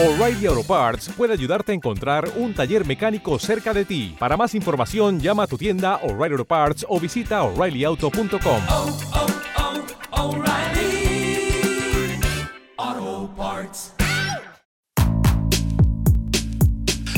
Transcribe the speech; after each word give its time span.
O'Reilly 0.00 0.46
Auto 0.46 0.62
Parts 0.62 1.10
puede 1.16 1.32
ayudarte 1.32 1.72
a 1.72 1.74
encontrar 1.74 2.30
un 2.36 2.54
taller 2.54 2.86
mecánico 2.86 3.36
cerca 3.40 3.74
de 3.74 3.84
ti. 3.84 4.14
Para 4.16 4.36
más 4.36 4.54
información, 4.54 5.18
llama 5.18 5.42
a 5.42 5.46
tu 5.48 5.58
tienda 5.58 5.96
O'Reilly 6.04 6.34
Auto 6.34 6.44
Parts 6.44 6.86
o 6.88 7.00
visita 7.00 7.42
oreillyauto.com. 7.42 8.62
oh, 8.68 8.96
oh, 12.76 13.34
Parts. 13.36 13.94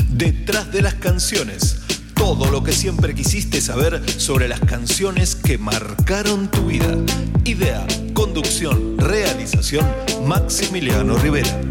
Detrás 0.09 0.71
de 0.71 0.81
las 0.81 0.95
canciones. 0.95 1.85
Todo 2.15 2.49
lo 2.49 2.63
que 2.63 2.71
siempre 2.71 3.13
quisiste 3.13 3.61
saber 3.61 4.09
sobre 4.09 4.47
las 4.47 4.59
canciones 4.59 5.35
que 5.35 5.59
marcaron 5.59 6.49
tu 6.49 6.65
vida. 6.65 6.97
Idea, 7.45 7.85
conducción, 8.15 8.97
realización, 8.97 9.85
Maximiliano 10.25 11.15
Rivera. 11.19 11.61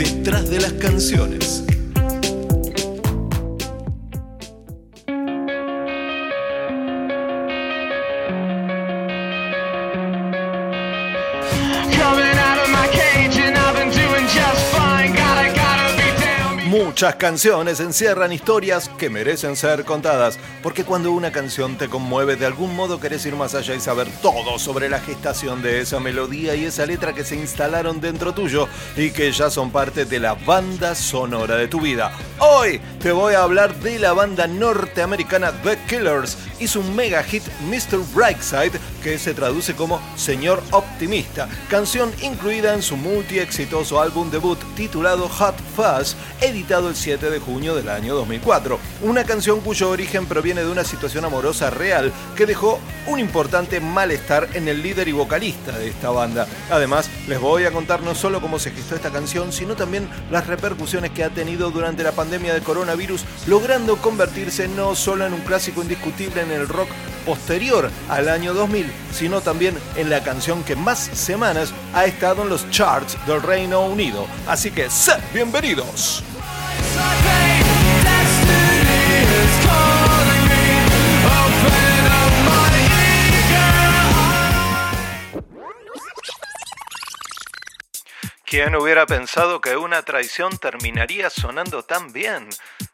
Detrás 0.00 0.48
de 0.48 0.60
las 0.60 0.72
canciones. 0.72 1.62
Muchas 16.90 17.14
canciones 17.14 17.78
encierran 17.78 18.32
historias 18.32 18.88
que 18.98 19.10
merecen 19.10 19.54
ser 19.54 19.84
contadas, 19.84 20.40
porque 20.60 20.82
cuando 20.82 21.12
una 21.12 21.30
canción 21.30 21.78
te 21.78 21.88
conmueve, 21.88 22.34
de 22.34 22.46
algún 22.46 22.74
modo 22.74 22.98
querés 22.98 23.24
ir 23.26 23.36
más 23.36 23.54
allá 23.54 23.76
y 23.76 23.80
saber 23.80 24.08
todo 24.20 24.58
sobre 24.58 24.88
la 24.88 24.98
gestación 24.98 25.62
de 25.62 25.80
esa 25.80 26.00
melodía 26.00 26.56
y 26.56 26.64
esa 26.64 26.86
letra 26.86 27.12
que 27.12 27.22
se 27.22 27.36
instalaron 27.36 28.00
dentro 28.00 28.34
tuyo 28.34 28.66
y 28.96 29.12
que 29.12 29.30
ya 29.30 29.50
son 29.50 29.70
parte 29.70 30.04
de 30.04 30.18
la 30.18 30.34
banda 30.34 30.96
sonora 30.96 31.54
de 31.54 31.68
tu 31.68 31.80
vida. 31.80 32.10
Hoy 32.40 32.80
te 32.98 33.12
voy 33.12 33.34
a 33.34 33.44
hablar 33.44 33.72
de 33.76 34.00
la 34.00 34.12
banda 34.12 34.48
norteamericana 34.48 35.52
The 35.62 35.78
Killers 35.88 36.36
y 36.58 36.66
su 36.66 36.82
mega 36.82 37.22
hit 37.22 37.44
Mr. 37.68 38.00
Brightside, 38.14 38.78
que 39.02 39.16
se 39.16 39.32
traduce 39.32 39.76
como 39.76 40.00
Señor 40.16 40.62
Optimista, 40.72 41.48
canción 41.68 42.12
incluida 42.20 42.74
en 42.74 42.82
su 42.82 42.96
multi 42.96 43.38
exitoso 43.38 44.00
álbum 44.00 44.30
debut 44.30 44.58
titulado 44.74 45.28
Hot 45.28 45.54
Fuzz, 45.76 46.16
editado 46.40 46.79
el 46.88 46.96
7 46.96 47.30
de 47.30 47.38
junio 47.38 47.74
del 47.74 47.88
año 47.88 48.14
2004. 48.14 48.78
Una 49.02 49.24
canción 49.24 49.60
cuyo 49.60 49.90
origen 49.90 50.26
proviene 50.26 50.62
de 50.62 50.70
una 50.70 50.84
situación 50.84 51.24
amorosa 51.24 51.70
real 51.70 52.12
que 52.36 52.46
dejó 52.46 52.78
un 53.06 53.18
importante 53.18 53.80
malestar 53.80 54.48
en 54.54 54.68
el 54.68 54.82
líder 54.82 55.08
y 55.08 55.12
vocalista 55.12 55.76
de 55.78 55.88
esta 55.88 56.10
banda. 56.10 56.46
Además, 56.70 57.10
les 57.28 57.40
voy 57.40 57.64
a 57.64 57.72
contar 57.72 58.02
no 58.02 58.14
solo 58.14 58.40
cómo 58.40 58.58
se 58.58 58.70
gestó 58.70 58.94
esta 58.94 59.10
canción, 59.10 59.52
sino 59.52 59.76
también 59.76 60.08
las 60.30 60.46
repercusiones 60.46 61.10
que 61.10 61.24
ha 61.24 61.30
tenido 61.30 61.70
durante 61.70 62.02
la 62.02 62.12
pandemia 62.12 62.54
de 62.54 62.60
coronavirus, 62.60 63.24
logrando 63.46 63.96
convertirse 63.96 64.68
no 64.68 64.94
solo 64.94 65.26
en 65.26 65.34
un 65.34 65.40
clásico 65.40 65.82
indiscutible 65.82 66.42
en 66.42 66.50
el 66.50 66.68
rock 66.68 66.88
posterior 67.26 67.90
al 68.08 68.28
año 68.28 68.54
2000, 68.54 68.90
sino 69.12 69.40
también 69.40 69.76
en 69.96 70.10
la 70.10 70.22
canción 70.22 70.64
que 70.64 70.76
más 70.76 70.98
semanas 70.98 71.72
ha 71.94 72.04
estado 72.04 72.42
en 72.42 72.48
los 72.48 72.68
charts 72.70 73.16
del 73.26 73.42
Reino 73.42 73.84
Unido. 73.86 74.26
Así 74.46 74.70
que, 74.70 74.88
sed 74.90 75.20
bienvenidos. 75.32 76.22
¿Quién 88.50 88.74
hubiera 88.74 89.06
pensado 89.06 89.60
que 89.60 89.76
una 89.76 90.02
traición 90.02 90.58
terminaría 90.58 91.30
sonando 91.30 91.84
tan 91.84 92.12
bien? 92.12 92.48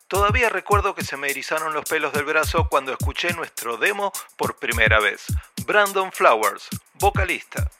Todavía 0.06 0.50
recuerdo 0.50 0.94
que 0.94 1.02
se 1.02 1.16
me 1.16 1.30
erizaron 1.30 1.72
los 1.72 1.86
pelos 1.86 2.12
del 2.12 2.26
brazo 2.26 2.68
cuando 2.68 2.92
escuché 2.92 3.32
nuestro 3.32 3.78
demo 3.78 4.12
por 4.36 4.58
primera 4.58 5.00
vez. 5.00 5.24
Brandon 5.64 6.12
Flowers, 6.12 6.68
vocalista. 6.98 7.70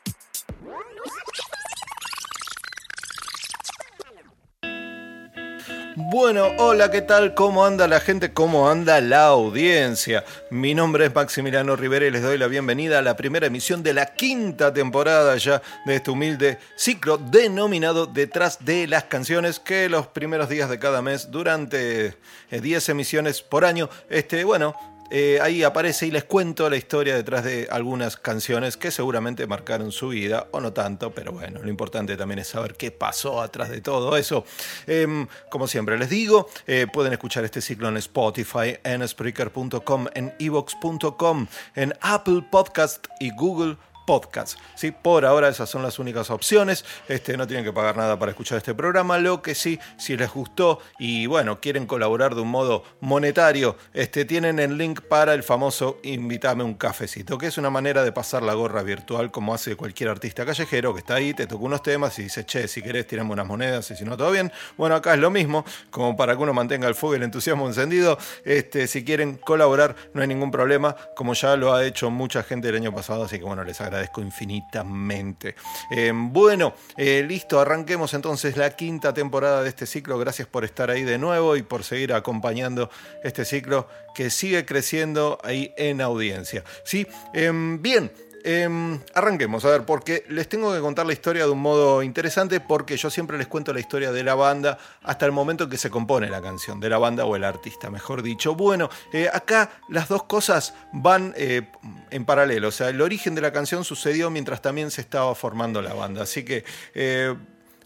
Bueno, 5.98 6.48
hola, 6.58 6.90
¿qué 6.90 7.00
tal? 7.00 7.32
¿Cómo 7.32 7.64
anda 7.64 7.88
la 7.88 8.00
gente? 8.00 8.30
¿Cómo 8.30 8.68
anda 8.68 9.00
la 9.00 9.28
audiencia? 9.28 10.26
Mi 10.50 10.74
nombre 10.74 11.06
es 11.06 11.14
Maximiliano 11.14 11.74
Rivera 11.74 12.04
y 12.04 12.10
les 12.10 12.20
doy 12.20 12.36
la 12.36 12.48
bienvenida 12.48 12.98
a 12.98 13.02
la 13.02 13.16
primera 13.16 13.46
emisión 13.46 13.82
de 13.82 13.94
la 13.94 14.12
quinta 14.12 14.74
temporada 14.74 15.34
ya 15.38 15.62
de 15.86 15.96
este 15.96 16.10
humilde 16.10 16.58
ciclo 16.76 17.16
denominado 17.16 18.04
Detrás 18.04 18.62
de 18.62 18.86
las 18.86 19.04
canciones 19.04 19.58
que 19.58 19.88
los 19.88 20.06
primeros 20.06 20.50
días 20.50 20.68
de 20.68 20.78
cada 20.78 21.00
mes 21.00 21.30
durante 21.30 22.14
eh, 22.50 22.60
10 22.60 22.90
emisiones 22.90 23.40
por 23.40 23.64
año, 23.64 23.88
este, 24.10 24.44
bueno, 24.44 24.76
eh, 25.10 25.38
ahí 25.42 25.62
aparece 25.62 26.06
y 26.06 26.10
les 26.10 26.24
cuento 26.24 26.68
la 26.68 26.76
historia 26.76 27.14
detrás 27.14 27.44
de 27.44 27.68
algunas 27.70 28.16
canciones 28.16 28.76
que 28.76 28.90
seguramente 28.90 29.46
marcaron 29.46 29.92
su 29.92 30.08
vida, 30.08 30.48
o 30.50 30.60
no 30.60 30.72
tanto, 30.72 31.12
pero 31.12 31.32
bueno, 31.32 31.62
lo 31.62 31.68
importante 31.68 32.16
también 32.16 32.40
es 32.40 32.48
saber 32.48 32.74
qué 32.74 32.90
pasó 32.90 33.40
atrás 33.40 33.70
de 33.70 33.80
todo 33.80 34.16
eso. 34.16 34.44
Em, 34.86 35.26
como 35.50 35.68
siempre 35.68 35.98
les 35.98 36.10
digo, 36.10 36.48
eh, 36.66 36.86
pueden 36.92 37.12
escuchar 37.12 37.44
este 37.44 37.60
ciclo 37.60 37.88
en 37.88 37.96
Spotify, 37.98 38.78
en 38.82 39.06
Spreaker.com, 39.06 40.06
en 40.14 40.34
Evox.com, 40.38 41.46
en 41.74 41.94
Apple 42.00 42.44
Podcast 42.50 43.06
y 43.20 43.30
Google 43.30 43.76
podcast. 44.06 44.58
¿sí? 44.76 44.92
Por 44.92 45.26
ahora 45.26 45.48
esas 45.48 45.68
son 45.68 45.82
las 45.82 45.98
únicas 45.98 46.30
opciones. 46.30 46.84
Este, 47.08 47.36
no 47.36 47.46
tienen 47.46 47.64
que 47.64 47.72
pagar 47.72 47.96
nada 47.96 48.18
para 48.18 48.30
escuchar 48.30 48.58
este 48.58 48.74
programa. 48.74 49.18
Lo 49.18 49.42
que 49.42 49.54
sí, 49.54 49.78
si 49.98 50.16
les 50.16 50.32
gustó 50.32 50.78
y 50.98 51.26
bueno, 51.26 51.60
quieren 51.60 51.86
colaborar 51.86 52.34
de 52.34 52.40
un 52.40 52.48
modo 52.48 52.84
monetario, 53.00 53.76
este, 53.92 54.24
tienen 54.24 54.58
el 54.58 54.78
link 54.78 55.02
para 55.02 55.34
el 55.34 55.42
famoso 55.42 55.98
Invítame 56.02 56.62
un 56.62 56.74
cafecito, 56.74 57.36
que 57.36 57.48
es 57.48 57.58
una 57.58 57.68
manera 57.68 58.04
de 58.04 58.12
pasar 58.12 58.42
la 58.42 58.54
gorra 58.54 58.82
virtual 58.82 59.30
como 59.30 59.52
hace 59.52 59.74
cualquier 59.74 60.08
artista 60.08 60.46
callejero 60.46 60.94
que 60.94 61.00
está 61.00 61.16
ahí, 61.16 61.34
te 61.34 61.46
toca 61.46 61.64
unos 61.64 61.82
temas 61.82 62.18
y 62.18 62.24
dice, 62.24 62.46
che, 62.46 62.68
si 62.68 62.82
querés 62.82 63.06
tirame 63.06 63.32
unas 63.32 63.46
monedas 63.46 63.90
y 63.90 63.96
si 63.96 64.04
no, 64.04 64.16
todo 64.16 64.30
bien. 64.30 64.52
Bueno, 64.76 64.94
acá 64.94 65.14
es 65.14 65.20
lo 65.20 65.30
mismo, 65.30 65.64
como 65.90 66.16
para 66.16 66.36
que 66.36 66.42
uno 66.42 66.54
mantenga 66.54 66.86
el 66.86 66.94
fuego 66.94 67.14
y 67.14 67.16
el 67.18 67.24
entusiasmo 67.24 67.66
encendido. 67.66 68.18
Este, 68.44 68.86
si 68.86 69.04
quieren 69.04 69.36
colaborar, 69.36 69.96
no 70.14 70.22
hay 70.22 70.28
ningún 70.28 70.50
problema, 70.50 70.94
como 71.16 71.34
ya 71.34 71.56
lo 71.56 71.74
ha 71.74 71.84
hecho 71.84 72.10
mucha 72.10 72.42
gente 72.42 72.68
el 72.68 72.76
año 72.76 72.94
pasado, 72.94 73.24
así 73.24 73.38
que 73.38 73.44
bueno, 73.44 73.64
les 73.64 73.80
agradezco 73.80 73.95
infinitamente. 74.16 75.54
Eh, 75.90 76.12
bueno, 76.14 76.74
eh, 76.96 77.24
listo, 77.26 77.60
arranquemos 77.60 78.14
entonces 78.14 78.56
la 78.56 78.70
quinta 78.70 79.12
temporada 79.12 79.62
de 79.62 79.68
este 79.68 79.86
ciclo. 79.86 80.18
Gracias 80.18 80.48
por 80.48 80.64
estar 80.64 80.90
ahí 80.90 81.02
de 81.02 81.18
nuevo 81.18 81.56
y 81.56 81.62
por 81.62 81.84
seguir 81.84 82.12
acompañando 82.12 82.90
este 83.22 83.44
ciclo 83.44 83.88
que 84.14 84.30
sigue 84.30 84.64
creciendo 84.64 85.38
ahí 85.44 85.72
en 85.76 86.00
audiencia. 86.00 86.64
¿Sí? 86.84 87.06
Em, 87.34 87.80
bien. 87.82 88.10
Em, 88.48 89.00
arranquemos, 89.12 89.64
a 89.64 89.70
ver, 89.70 89.84
porque 89.84 90.24
les 90.28 90.48
tengo 90.48 90.72
que 90.72 90.78
contar 90.78 91.04
la 91.04 91.12
historia 91.12 91.46
de 91.46 91.50
un 91.50 91.58
modo 91.58 92.04
interesante, 92.04 92.60
porque 92.60 92.96
yo 92.96 93.10
siempre 93.10 93.36
les 93.38 93.48
cuento 93.48 93.74
la 93.74 93.80
historia 93.80 94.12
de 94.12 94.22
la 94.22 94.36
banda 94.36 94.78
hasta 95.02 95.26
el 95.26 95.32
momento 95.32 95.64
en 95.64 95.70
que 95.70 95.76
se 95.76 95.90
compone 95.90 96.30
la 96.30 96.40
canción, 96.40 96.78
de 96.78 96.88
la 96.88 96.98
banda 96.98 97.24
o 97.24 97.34
el 97.34 97.42
artista, 97.42 97.90
mejor 97.90 98.22
dicho. 98.22 98.54
Bueno, 98.54 98.88
eh, 99.12 99.28
acá 99.32 99.72
las 99.88 100.06
dos 100.06 100.22
cosas 100.22 100.74
van 100.92 101.34
eh, 101.36 101.62
en 102.10 102.24
paralelo, 102.24 102.68
o 102.68 102.70
sea, 102.70 102.88
el 102.88 103.00
origen 103.02 103.34
de 103.34 103.40
la 103.40 103.52
canción 103.52 103.82
sucedió 103.82 104.30
mientras 104.30 104.62
también 104.62 104.92
se 104.92 105.00
estaba 105.00 105.34
formando 105.34 105.82
la 105.82 105.94
banda, 105.94 106.22
así 106.22 106.44
que... 106.44 106.64
Eh, 106.94 107.34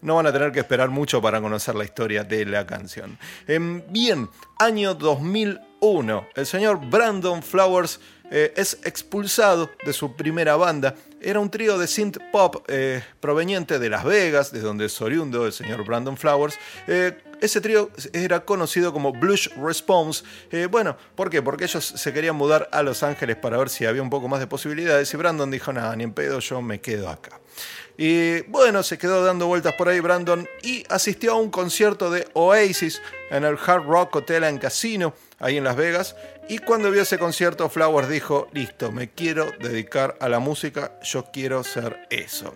no 0.01 0.15
van 0.15 0.25
a 0.25 0.33
tener 0.33 0.51
que 0.51 0.59
esperar 0.59 0.89
mucho 0.89 1.21
para 1.21 1.39
conocer 1.41 1.75
la 1.75 1.83
historia 1.83 2.23
de 2.23 2.43
la 2.45 2.65
canción. 2.65 3.19
Em, 3.47 3.83
bien, 3.89 4.29
año 4.57 4.95
2001. 4.95 6.27
El 6.35 6.45
señor 6.47 6.79
Brandon 6.89 7.43
Flowers 7.43 7.99
eh, 8.31 8.53
es 8.55 8.79
expulsado 8.85 9.69
de 9.85 9.93
su 9.93 10.15
primera 10.15 10.55
banda. 10.55 10.95
Era 11.19 11.39
un 11.39 11.51
trío 11.51 11.77
de 11.77 11.85
synth 11.85 12.17
pop 12.31 12.63
eh, 12.67 13.03
proveniente 13.19 13.77
de 13.77 13.89
Las 13.89 14.05
Vegas, 14.05 14.51
de 14.51 14.61
donde 14.61 14.85
es 14.85 15.01
oriundo 15.01 15.45
el 15.45 15.53
señor 15.53 15.85
Brandon 15.85 16.17
Flowers. 16.17 16.57
Eh, 16.87 17.15
ese 17.41 17.59
trío 17.59 17.89
era 18.13 18.45
conocido 18.45 18.93
como 18.93 19.11
Blush 19.11 19.49
Response. 19.57 20.23
Bueno, 20.69 20.95
¿por 21.15 21.29
qué? 21.29 21.41
Porque 21.41 21.65
ellos 21.65 21.83
se 21.83 22.13
querían 22.13 22.35
mudar 22.35 22.69
a 22.71 22.83
Los 22.83 23.01
Ángeles 23.01 23.35
para 23.35 23.57
ver 23.57 23.69
si 23.69 23.85
había 23.85 24.03
un 24.03 24.11
poco 24.11 24.27
más 24.27 24.39
de 24.39 24.47
posibilidades. 24.47 25.11
Y 25.11 25.17
Brandon 25.17 25.49
dijo, 25.49 25.73
nada, 25.73 25.95
ni 25.95 26.03
en 26.03 26.13
pedo, 26.13 26.39
yo 26.39 26.61
me 26.61 26.79
quedo 26.81 27.09
acá. 27.09 27.41
Y 27.97 28.41
bueno, 28.43 28.83
se 28.83 28.97
quedó 28.97 29.23
dando 29.23 29.47
vueltas 29.47 29.73
por 29.73 29.89
ahí 29.89 29.99
Brandon 29.99 30.47
y 30.63 30.83
asistió 30.89 31.33
a 31.33 31.35
un 31.35 31.51
concierto 31.51 32.09
de 32.09 32.27
Oasis 32.33 33.01
en 33.29 33.43
el 33.43 33.57
Hard 33.63 33.85
Rock 33.85 34.15
Hotel 34.15 34.43
and 34.43 34.59
Casino, 34.59 35.13
ahí 35.41 35.57
en 35.57 35.63
Las 35.63 35.75
Vegas. 35.75 36.15
Y 36.47 36.59
cuando 36.59 36.91
vio 36.91 37.01
ese 37.01 37.19
concierto, 37.19 37.69
Flowers 37.69 38.09
dijo, 38.09 38.47
listo, 38.53 38.91
me 38.91 39.09
quiero 39.09 39.51
dedicar 39.59 40.17
a 40.19 40.29
la 40.29 40.39
música, 40.39 40.99
yo 41.03 41.25
quiero 41.31 41.63
ser 41.63 42.07
eso. 42.09 42.53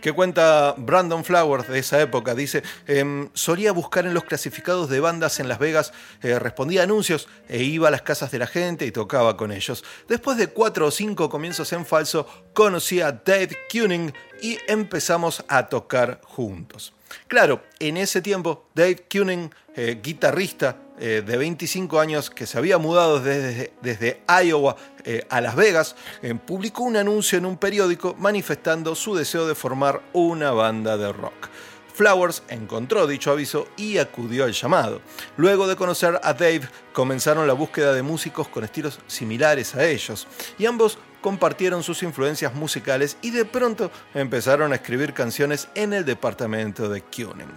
¿Qué 0.00 0.12
cuenta 0.12 0.74
Brandon 0.76 1.24
Flowers 1.24 1.68
de 1.68 1.78
esa 1.78 2.00
época? 2.00 2.34
Dice, 2.34 2.62
em, 2.86 3.28
solía 3.34 3.72
buscar 3.72 4.06
en 4.06 4.14
los 4.14 4.24
clasificados 4.24 4.88
de 4.88 5.00
bandas 5.00 5.40
en 5.40 5.48
Las 5.48 5.58
Vegas, 5.58 5.92
eh, 6.22 6.38
respondía 6.38 6.80
a 6.80 6.84
anuncios 6.84 7.28
e 7.48 7.62
iba 7.62 7.88
a 7.88 7.90
las 7.90 8.02
casas 8.02 8.30
de 8.30 8.38
la 8.38 8.46
gente 8.46 8.86
y 8.86 8.92
tocaba 8.92 9.36
con 9.36 9.52
ellos. 9.52 9.84
Después 10.08 10.36
de 10.36 10.48
cuatro 10.48 10.86
o 10.86 10.90
cinco 10.90 11.28
comienzos 11.28 11.72
en 11.72 11.86
falso, 11.86 12.26
conocí 12.52 13.00
a 13.00 13.12
Dave 13.12 13.56
Kuning 13.70 14.12
y 14.42 14.58
empezamos 14.66 15.44
a 15.48 15.66
tocar 15.66 16.20
juntos. 16.24 16.92
Claro, 17.26 17.62
en 17.78 17.96
ese 17.96 18.20
tiempo 18.20 18.68
Dave 18.74 19.06
Kuning, 19.10 19.52
eh, 19.74 19.98
guitarrista 20.02 20.76
eh, 21.00 21.22
de 21.24 21.36
25 21.36 22.00
años 22.00 22.30
que 22.30 22.46
se 22.46 22.58
había 22.58 22.78
mudado 22.78 23.20
desde, 23.20 23.72
desde 23.80 24.22
Iowa 24.26 24.76
eh, 25.04 25.24
a 25.30 25.40
Las 25.40 25.54
Vegas, 25.54 25.96
eh, 26.22 26.34
publicó 26.34 26.82
un 26.82 26.96
anuncio 26.96 27.38
en 27.38 27.46
un 27.46 27.56
periódico 27.56 28.14
manifestando 28.18 28.94
su 28.94 29.14
deseo 29.14 29.46
de 29.46 29.54
formar 29.54 30.02
una 30.12 30.50
banda 30.50 30.96
de 30.96 31.12
rock. 31.12 31.48
Flowers 31.94 32.44
encontró 32.48 33.08
dicho 33.08 33.32
aviso 33.32 33.66
y 33.76 33.98
acudió 33.98 34.44
al 34.44 34.52
llamado. 34.52 35.00
Luego 35.36 35.66
de 35.66 35.74
conocer 35.74 36.20
a 36.22 36.32
Dave, 36.32 36.68
comenzaron 36.92 37.46
la 37.46 37.54
búsqueda 37.54 37.92
de 37.92 38.02
músicos 38.02 38.46
con 38.46 38.62
estilos 38.62 39.00
similares 39.08 39.74
a 39.74 39.84
ellos, 39.84 40.28
y 40.58 40.66
ambos 40.66 40.98
compartieron 41.20 41.82
sus 41.82 42.02
influencias 42.02 42.54
musicales 42.54 43.16
y 43.22 43.30
de 43.30 43.44
pronto 43.44 43.90
empezaron 44.14 44.72
a 44.72 44.76
escribir 44.76 45.12
canciones 45.12 45.68
en 45.74 45.92
el 45.92 46.04
departamento 46.04 46.88
de 46.88 47.02
Kuning. 47.02 47.50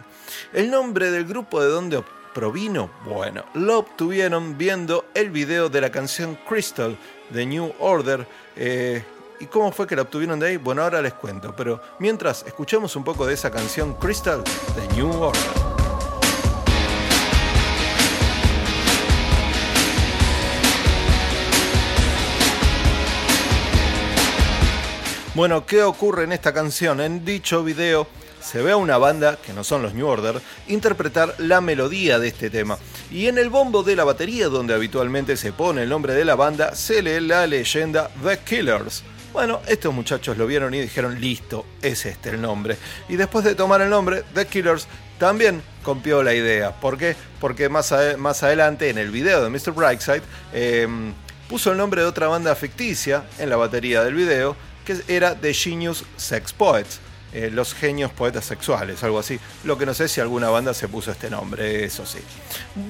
El 0.53 0.71
nombre 0.71 1.11
del 1.11 1.25
grupo 1.25 1.61
de 1.61 1.69
donde 1.69 2.03
provino? 2.33 2.89
Bueno, 3.05 3.43
lo 3.53 3.79
obtuvieron 3.79 4.57
viendo 4.57 5.05
el 5.13 5.29
video 5.29 5.69
de 5.69 5.81
la 5.81 5.91
canción 5.91 6.37
Crystal 6.47 6.97
de 7.29 7.45
New 7.45 7.73
Order. 7.79 8.27
Eh, 8.55 9.03
¿Y 9.39 9.45
cómo 9.47 9.71
fue 9.71 9.87
que 9.87 9.95
la 9.95 10.03
obtuvieron 10.03 10.39
de 10.39 10.47
ahí? 10.47 10.57
Bueno, 10.57 10.83
ahora 10.83 11.01
les 11.01 11.13
cuento, 11.13 11.55
pero 11.55 11.81
mientras 11.99 12.43
escuchemos 12.45 12.95
un 12.95 13.03
poco 13.03 13.25
de 13.25 13.33
esa 13.33 13.49
canción 13.49 13.95
Crystal 13.95 14.43
de 14.75 14.95
New 14.95 15.11
Order. 15.11 15.71
Bueno, 25.33 25.65
¿qué 25.65 25.81
ocurre 25.81 26.25
en 26.25 26.33
esta 26.33 26.53
canción? 26.53 26.99
En 26.99 27.23
dicho 27.23 27.63
video 27.63 28.05
se 28.41 28.61
ve 28.61 28.71
a 28.71 28.77
una 28.77 28.97
banda, 28.97 29.37
que 29.37 29.53
no 29.53 29.63
son 29.63 29.81
los 29.81 29.93
New 29.93 30.07
Order, 30.07 30.41
interpretar 30.67 31.35
la 31.37 31.61
melodía 31.61 32.19
de 32.19 32.27
este 32.27 32.49
tema. 32.49 32.77
Y 33.11 33.27
en 33.27 33.37
el 33.37 33.49
bombo 33.49 33.83
de 33.83 33.95
la 33.95 34.03
batería, 34.03 34.47
donde 34.47 34.73
habitualmente 34.73 35.37
se 35.37 35.53
pone 35.53 35.83
el 35.83 35.89
nombre 35.89 36.13
de 36.13 36.25
la 36.25 36.35
banda, 36.35 36.75
se 36.75 37.01
lee 37.01 37.19
la 37.19 37.47
leyenda 37.47 38.09
The 38.23 38.39
Killers. 38.39 39.03
Bueno, 39.33 39.61
estos 39.65 39.93
muchachos 39.93 40.37
lo 40.37 40.45
vieron 40.45 40.73
y 40.73 40.81
dijeron, 40.81 41.21
listo, 41.21 41.65
es 41.81 42.05
este 42.05 42.31
el 42.31 42.41
nombre. 42.41 42.77
Y 43.07 43.15
después 43.15 43.45
de 43.45 43.55
tomar 43.55 43.81
el 43.81 43.89
nombre, 43.89 44.23
The 44.33 44.45
Killers 44.45 44.87
también 45.17 45.61
copió 45.83 46.21
la 46.21 46.33
idea. 46.33 46.71
¿Por 46.71 46.97
qué? 46.97 47.15
Porque 47.39 47.69
más, 47.69 47.93
más 48.17 48.43
adelante, 48.43 48.89
en 48.89 48.97
el 48.97 49.09
video 49.11 49.43
de 49.43 49.49
Mr. 49.49 49.71
Brightside, 49.71 50.23
eh, 50.51 50.87
puso 51.47 51.71
el 51.71 51.77
nombre 51.77 52.01
de 52.01 52.07
otra 52.07 52.27
banda 52.27 52.55
ficticia 52.55 53.23
en 53.37 53.49
la 53.49 53.55
batería 53.55 54.03
del 54.03 54.15
video, 54.15 54.55
que 54.85 55.01
era 55.07 55.35
The 55.35 55.53
Genius 55.53 56.03
Sex 56.17 56.51
Poets. 56.53 56.99
Eh, 57.33 57.49
los 57.51 57.73
genios 57.73 58.11
poetas 58.11 58.45
sexuales, 58.45 59.03
algo 59.03 59.19
así. 59.19 59.39
Lo 59.63 59.77
que 59.77 59.85
no 59.85 59.93
sé 59.93 60.07
si 60.07 60.21
alguna 60.21 60.49
banda 60.49 60.73
se 60.73 60.87
puso 60.87 61.11
este 61.11 61.29
nombre, 61.29 61.83
eso 61.83 62.05
sí. 62.05 62.19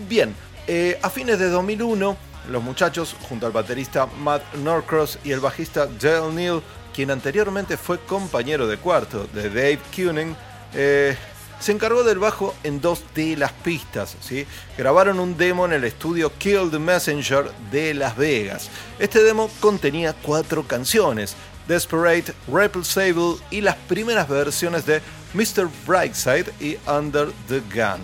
Bien, 0.07 0.33
eh, 0.67 0.99
a 1.01 1.09
fines 1.09 1.39
de 1.39 1.49
2001, 1.49 2.17
los 2.49 2.63
muchachos, 2.63 3.15
junto 3.27 3.45
al 3.45 3.51
baterista 3.51 4.05
Matt 4.05 4.53
Norcross 4.55 5.19
y 5.23 5.31
el 5.31 5.39
bajista 5.39 5.87
Dale 5.87 6.33
Neal, 6.33 6.61
quien 6.93 7.11
anteriormente 7.11 7.77
fue 7.77 7.99
compañero 7.99 8.67
de 8.67 8.77
cuarto 8.77 9.27
de 9.33 9.49
Dave 9.49 9.79
Kuning, 9.95 10.35
eh, 10.73 11.15
se 11.59 11.71
encargó 11.71 12.03
del 12.03 12.17
bajo 12.17 12.55
en 12.63 12.81
dos 12.81 13.03
de 13.13 13.37
las 13.37 13.51
pistas. 13.51 14.17
¿sí? 14.19 14.47
Grabaron 14.77 15.19
un 15.19 15.37
demo 15.37 15.65
en 15.65 15.73
el 15.73 15.83
estudio 15.83 16.31
Kill 16.37 16.71
the 16.71 16.79
Messenger 16.79 17.51
de 17.71 17.93
Las 17.93 18.17
Vegas. 18.17 18.69
Este 18.97 19.23
demo 19.23 19.49
contenía 19.59 20.13
cuatro 20.13 20.63
canciones. 20.63 21.35
Desperate, 21.67 22.33
Repulsable 22.51 23.37
y 23.49 23.61
las 23.61 23.75
primeras 23.75 24.27
versiones 24.27 24.85
de 24.85 25.01
Mr. 25.33 25.69
Brightside 25.85 26.51
y 26.59 26.77
Under 26.89 27.31
the 27.47 27.61
Gun. 27.73 28.01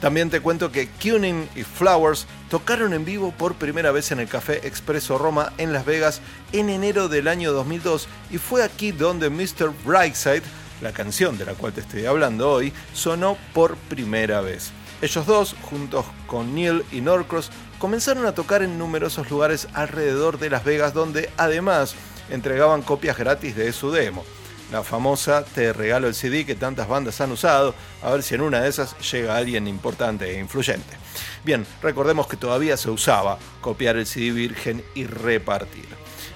También 0.00 0.30
te 0.30 0.40
cuento 0.40 0.70
que 0.70 0.88
Kuning 1.02 1.48
y 1.56 1.64
Flowers 1.64 2.26
tocaron 2.48 2.92
en 2.92 3.04
vivo 3.04 3.32
por 3.32 3.56
primera 3.56 3.90
vez 3.90 4.12
en 4.12 4.20
el 4.20 4.28
Café 4.28 4.66
Expreso 4.66 5.18
Roma 5.18 5.52
en 5.58 5.72
Las 5.72 5.84
Vegas 5.84 6.20
en 6.52 6.70
enero 6.70 7.08
del 7.08 7.26
año 7.26 7.52
2002 7.52 8.06
y 8.30 8.38
fue 8.38 8.62
aquí 8.62 8.92
donde 8.92 9.28
Mr. 9.28 9.72
Brightside, 9.84 10.42
la 10.82 10.92
canción 10.92 11.36
de 11.36 11.46
la 11.46 11.54
cual 11.54 11.72
te 11.72 11.80
estoy 11.80 12.06
hablando 12.06 12.48
hoy, 12.48 12.72
sonó 12.94 13.36
por 13.52 13.76
primera 13.76 14.40
vez. 14.40 14.70
Ellos 15.02 15.26
dos, 15.26 15.56
juntos 15.62 16.06
con 16.28 16.54
Neil 16.54 16.84
y 16.92 17.00
Norcross, 17.00 17.50
comenzaron 17.80 18.26
a 18.26 18.32
tocar 18.32 18.62
en 18.62 18.78
numerosos 18.78 19.28
lugares 19.30 19.66
alrededor 19.74 20.38
de 20.38 20.50
Las 20.50 20.64
Vegas 20.64 20.94
donde 20.94 21.30
además 21.36 21.96
entregaban 22.30 22.82
copias 22.82 23.16
gratis 23.16 23.56
de 23.56 23.72
su 23.72 23.90
demo. 23.90 24.24
La 24.70 24.82
famosa 24.82 25.44
Te 25.44 25.72
regalo 25.72 26.08
el 26.08 26.14
CD 26.14 26.44
que 26.44 26.54
tantas 26.54 26.88
bandas 26.88 27.20
han 27.22 27.32
usado, 27.32 27.74
a 28.02 28.10
ver 28.10 28.22
si 28.22 28.34
en 28.34 28.42
una 28.42 28.60
de 28.60 28.68
esas 28.68 28.94
llega 29.10 29.36
alguien 29.36 29.66
importante 29.66 30.30
e 30.30 30.38
influyente. 30.38 30.96
Bien, 31.42 31.66
recordemos 31.82 32.26
que 32.26 32.36
todavía 32.36 32.76
se 32.76 32.90
usaba 32.90 33.38
copiar 33.62 33.96
el 33.96 34.06
CD 34.06 34.30
virgen 34.30 34.84
y 34.94 35.06
repartir. 35.06 35.86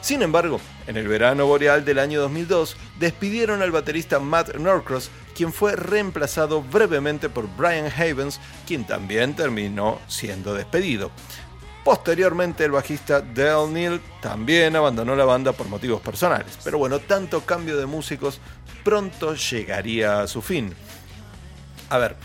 Sin 0.01 0.23
embargo, 0.23 0.61
en 0.87 0.97
el 0.97 1.07
verano 1.07 1.47
boreal 1.47 1.85
del 1.85 1.99
año 1.99 2.21
2002, 2.23 2.77
despidieron 2.99 3.63
al 3.63 3.71
baterista 3.71 4.19
Matt 4.19 4.57
Norcross, 4.57 5.11
quien 5.37 5.53
fue 5.53 5.77
reemplazado 5.77 6.63
brevemente 6.63 7.29
por 7.29 7.49
Brian 7.57 7.87
Havens, 7.87 8.41
quien 8.67 8.85
también 8.85 9.37
terminó 9.37 10.01
siendo 10.09 10.55
despedido. 10.55 11.13
Posteriormente, 11.85 12.65
el 12.65 12.71
bajista 12.71 13.21
Dale 13.21 13.69
Neal 13.69 14.01
también 14.21 14.77
abandonó 14.77 15.17
la 15.17 15.25
banda 15.25 15.53
por 15.53 15.69
motivos 15.69 16.01
personales. 16.01 16.59
Pero 16.63 16.79
bueno, 16.79 17.01
tanto 17.01 17.41
cambio 17.41 17.77
de 17.77 17.87
músicos 17.87 18.41
pronto 18.85 19.35
llegaría 19.35 20.21
a 20.21 20.29
su 20.29 20.43
fin. 20.43 20.75
A 21.91 21.99
ver, 21.99 22.17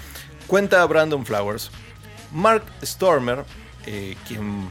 cuenta 0.45 0.85
Brandon 0.85 1.25
Flowers. 1.25 1.71
Mark 2.31 2.63
Stormer, 2.83 3.45
eh, 3.85 4.15
quien 4.27 4.69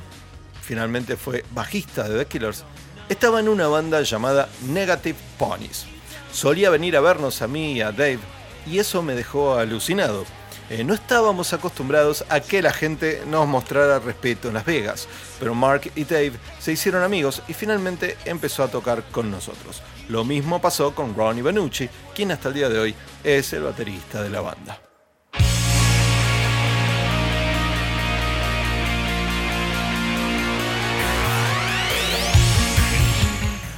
finalmente 0.63 1.17
fue 1.17 1.45
bajista 1.51 2.09
de 2.09 2.19
The 2.19 2.27
Killers, 2.27 2.65
estaba 3.09 3.41
en 3.41 3.49
una 3.49 3.67
banda 3.67 4.03
llamada 4.03 4.49
Negative 4.69 5.19
Ponies. 5.39 5.87
Solía 6.33 6.71
venir 6.71 6.97
a 6.97 7.01
vernos 7.01 7.43
a 7.43 7.49
mí 7.49 7.73
y 7.73 7.81
a 7.81 7.93
Dave, 7.93 8.19
y 8.67 8.79
eso 8.79 9.03
me 9.03 9.15
dejó 9.15 9.57
alucinado. 9.57 10.25
Eh, 10.69 10.83
no 10.83 10.95
estábamos 10.95 11.53
acostumbrados 11.53 12.25
a 12.29 12.41
que 12.41 12.61
la 12.61 12.73
gente 12.73 13.23
nos 13.27 13.47
mostrara 13.47 14.01
respeto 14.01 14.49
en 14.49 14.55
Las 14.55 14.65
Vegas, 14.65 15.07
pero 15.39 15.55
Mark 15.55 15.93
y 15.95 16.05
Dave 16.05 16.33
se 16.59 16.73
hicieron 16.73 17.03
amigos 17.03 17.43
y 17.47 17.53
finalmente 17.53 18.17
empezó 18.25 18.65
a 18.65 18.69
tocar 18.69 19.05
con 19.13 19.31
nosotros. 19.31 19.83
Lo 20.09 20.25
mismo 20.25 20.61
pasó 20.61 20.95
con 20.95 21.15
Ronnie 21.15 21.43
Benucci, 21.43 21.89
quien 22.15 22.33
hasta 22.33 22.49
el 22.49 22.55
día 22.55 22.69
de 22.69 22.79
hoy 22.79 22.95
es 23.23 23.53
el 23.53 23.63
baterista 23.63 24.23
de 24.23 24.31
la 24.31 24.41
banda. 24.41 24.86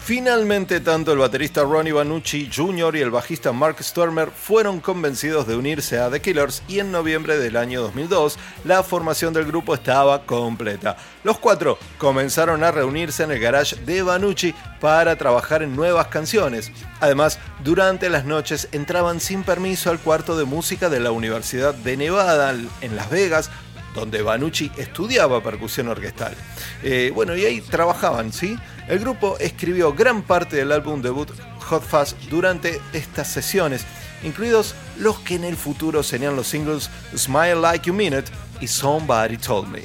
Finalmente, 0.09 0.81
tanto 0.81 1.13
el 1.13 1.19
baterista 1.19 1.65
Ronnie 1.65 1.93
Banucci 1.93 2.49
Jr. 2.51 2.97
y 2.97 3.01
el 3.03 3.11
bajista 3.11 3.53
Mark 3.53 3.77
Stormer 3.85 4.31
fueron 4.31 4.81
convencidos 4.81 5.47
de 5.47 5.55
unirse 5.55 5.99
a 5.99 6.09
The 6.09 6.23
Killers 6.23 6.63
y 6.67 6.79
en 6.79 6.91
noviembre 6.91 7.37
del 7.37 7.59
año 7.59 7.83
2002 7.83 8.39
la 8.65 8.83
formación 8.83 9.35
del 9.35 9.45
grupo 9.45 9.75
estaba 9.75 10.25
completa. 10.25 10.97
Los 11.25 11.39
cuatro 11.39 11.77
comenzaron 11.99 12.65
a 12.65 12.71
reunirse 12.71 13.23
en 13.25 13.33
el 13.33 13.39
garage 13.39 13.77
de 13.85 14.01
Banucci 14.01 14.55
para 14.81 15.17
trabajar 15.17 15.63
en 15.63 15.77
nuevas 15.77 16.07
canciones. 16.07 16.73
Además, 17.01 17.39
durante 17.63 18.09
las 18.09 18.25
noches 18.25 18.69
entraban 18.73 19.21
sin 19.21 19.43
permiso 19.43 19.91
al 19.91 19.99
cuarto 19.99 20.39
de 20.39 20.47
música 20.47 20.89
de 20.89 21.01
la 21.01 21.11
Universidad 21.11 21.75
de 21.75 21.99
Nevada 21.99 22.55
en 22.81 22.97
Las 22.97 23.11
Vegas 23.11 23.51
donde 23.99 24.23
Banucci 24.23 24.71
estudiaba 24.77 25.43
percusión 25.43 25.89
orquestal. 25.89 26.35
Eh, 26.83 27.13
bueno, 27.15 27.37
y 27.37 27.45
ahí 27.45 27.61
trabajaban, 27.61 28.33
¿sí? 28.33 28.57
El 28.89 29.01
grupo 29.01 29.37
escribió 29.39 29.93
gran 29.93 30.23
parte 30.23 30.57
del 30.57 30.73
álbum 30.73 31.03
debut 31.03 31.31
Hot 31.69 31.83
Fuzz 31.83 32.15
durante 32.31 32.81
estas 32.93 33.29
sesiones, 33.29 33.85
incluidos 34.23 34.75
los 34.99 35.19
que 35.19 35.35
en 35.35 35.45
el 35.45 35.57
futuro 35.57 36.03
serían 36.03 36.37
los 36.37 36.47
singles 36.47 36.91
Smile 37.17 37.57
Like 37.57 37.87
You 37.87 37.95
Mean 37.95 38.19
It 38.19 38.27
y 38.61 38.67
Somebody 38.67 39.37
Told 39.37 39.69
Me. 39.69 39.83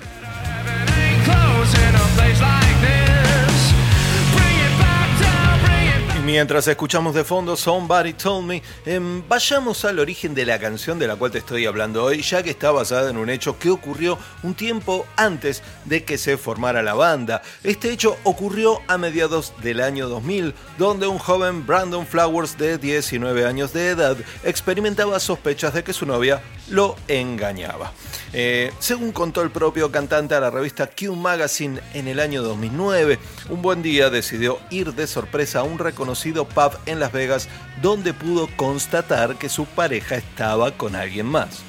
Mientras 6.25 6.67
escuchamos 6.69 7.13
de 7.13 7.25
fondo 7.25 7.57
Somebody 7.57 8.13
Told 8.13 8.47
Me, 8.47 8.61
em, 8.85 9.27
vayamos 9.27 9.83
al 9.83 9.99
origen 9.99 10.33
de 10.33 10.45
la 10.45 10.57
canción 10.57 10.97
de 10.97 11.07
la 11.07 11.17
cual 11.17 11.31
te 11.31 11.39
estoy 11.39 11.65
hablando 11.65 12.03
hoy, 12.03 12.21
ya 12.21 12.41
que 12.41 12.51
está 12.51 12.71
basada 12.71 13.09
en 13.09 13.17
un 13.17 13.29
hecho 13.29 13.59
que 13.59 13.69
ocurrió 13.69 14.17
un 14.41 14.53
tiempo 14.53 15.05
antes 15.17 15.61
de 15.83 16.05
que 16.05 16.17
se 16.17 16.37
formara 16.37 16.81
la 16.81 16.93
banda. 16.93 17.41
Este 17.63 17.91
hecho 17.91 18.17
ocurrió 18.23 18.79
a 18.87 18.97
mediados 18.97 19.53
del 19.61 19.81
año 19.81 20.07
2000, 20.07 20.53
donde 20.77 21.07
un 21.07 21.19
joven 21.19 21.65
Brandon 21.65 22.07
Flowers 22.07 22.57
de 22.57 22.77
19 22.77 23.45
años 23.45 23.73
de 23.73 23.89
edad 23.89 24.15
experimentaba 24.43 25.19
sospechas 25.19 25.73
de 25.73 25.83
que 25.83 25.93
su 25.93 26.05
novia 26.05 26.41
lo 26.69 26.95
engañaba. 27.09 27.91
Eh, 28.31 28.71
según 28.79 29.11
contó 29.11 29.41
el 29.41 29.51
propio 29.51 29.91
cantante 29.91 30.33
a 30.33 30.39
la 30.39 30.49
revista 30.49 30.87
Q 30.87 31.15
Magazine 31.15 31.81
en 31.93 32.07
el 32.07 32.19
año 32.19 32.41
2009, 32.41 33.19
un 33.49 33.61
buen 33.61 33.83
día 33.83 34.09
decidió 34.09 34.57
ir 34.71 34.93
de 34.93 35.05
sorpresa 35.05 35.59
a 35.59 35.63
un 35.63 35.77
reconocido 35.77 36.12
pub 36.15 36.77
en 36.85 36.99
Las 36.99 37.11
Vegas 37.11 37.49
donde 37.81 38.13
pudo 38.13 38.47
constatar 38.55 39.35
que 39.37 39.49
su 39.49 39.65
pareja 39.65 40.15
estaba 40.15 40.71
con 40.71 40.95
alguien 40.95 41.25
más. 41.25 41.63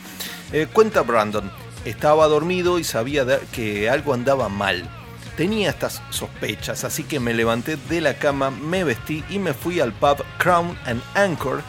Eh, 0.52 0.66
cuenta 0.72 1.02
Brandon, 1.02 1.50
estaba 1.84 2.26
dormido 2.28 2.78
y 2.78 2.84
sabía 2.84 3.24
que 3.52 3.90
algo 3.90 4.14
andaba 4.14 4.48
mal. 4.48 4.88
Tenía 5.36 5.70
estas 5.70 6.00
sospechas, 6.10 6.84
así 6.84 7.02
que 7.02 7.18
me 7.18 7.34
levanté 7.34 7.76
de 7.76 8.00
la 8.00 8.14
cama, 8.14 8.50
me 8.50 8.84
vestí 8.84 9.24
y 9.28 9.38
me 9.38 9.52
fui 9.52 9.80
al 9.80 9.92
pub 9.92 10.24
Crown 10.38 10.78
and 10.86 11.02
Anchor 11.14 11.62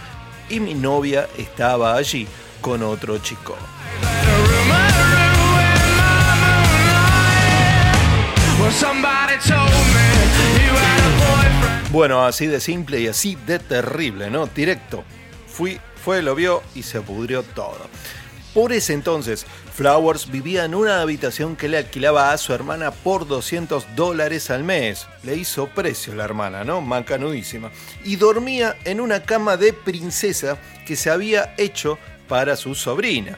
y 0.49 0.59
mi 0.59 0.75
novia 0.75 1.27
estaba 1.37 1.95
allí 1.95 2.27
con 2.61 2.83
otro 2.83 3.17
chico. 3.17 3.57
Bueno, 11.95 12.25
así 12.25 12.45
de 12.47 12.59
simple 12.59 12.99
y 12.99 13.07
así 13.07 13.37
de 13.47 13.57
terrible, 13.57 14.29
¿no? 14.29 14.47
Directo. 14.47 15.05
Fui, 15.47 15.79
fue, 16.03 16.21
lo 16.21 16.35
vio 16.35 16.61
y 16.75 16.83
se 16.83 16.99
pudrió 16.99 17.41
todo. 17.41 17.87
Por 18.53 18.73
ese 18.73 18.91
entonces, 18.91 19.45
Flowers 19.73 20.29
vivía 20.29 20.65
en 20.65 20.75
una 20.75 20.99
habitación 20.99 21.55
que 21.55 21.69
le 21.69 21.77
alquilaba 21.77 22.33
a 22.33 22.37
su 22.37 22.53
hermana 22.53 22.91
por 22.91 23.25
200 23.25 23.95
dólares 23.95 24.51
al 24.51 24.65
mes. 24.65 25.07
Le 25.23 25.37
hizo 25.37 25.67
precio 25.67 26.13
la 26.15 26.25
hermana, 26.25 26.65
¿no? 26.65 26.81
Macanudísima. 26.81 27.71
Y 28.03 28.17
dormía 28.17 28.75
en 28.83 28.99
una 28.99 29.23
cama 29.23 29.55
de 29.55 29.71
princesa 29.71 30.57
que 30.85 30.97
se 30.97 31.09
había 31.09 31.55
hecho 31.57 31.97
para 32.27 32.57
su 32.57 32.75
sobrina. 32.75 33.37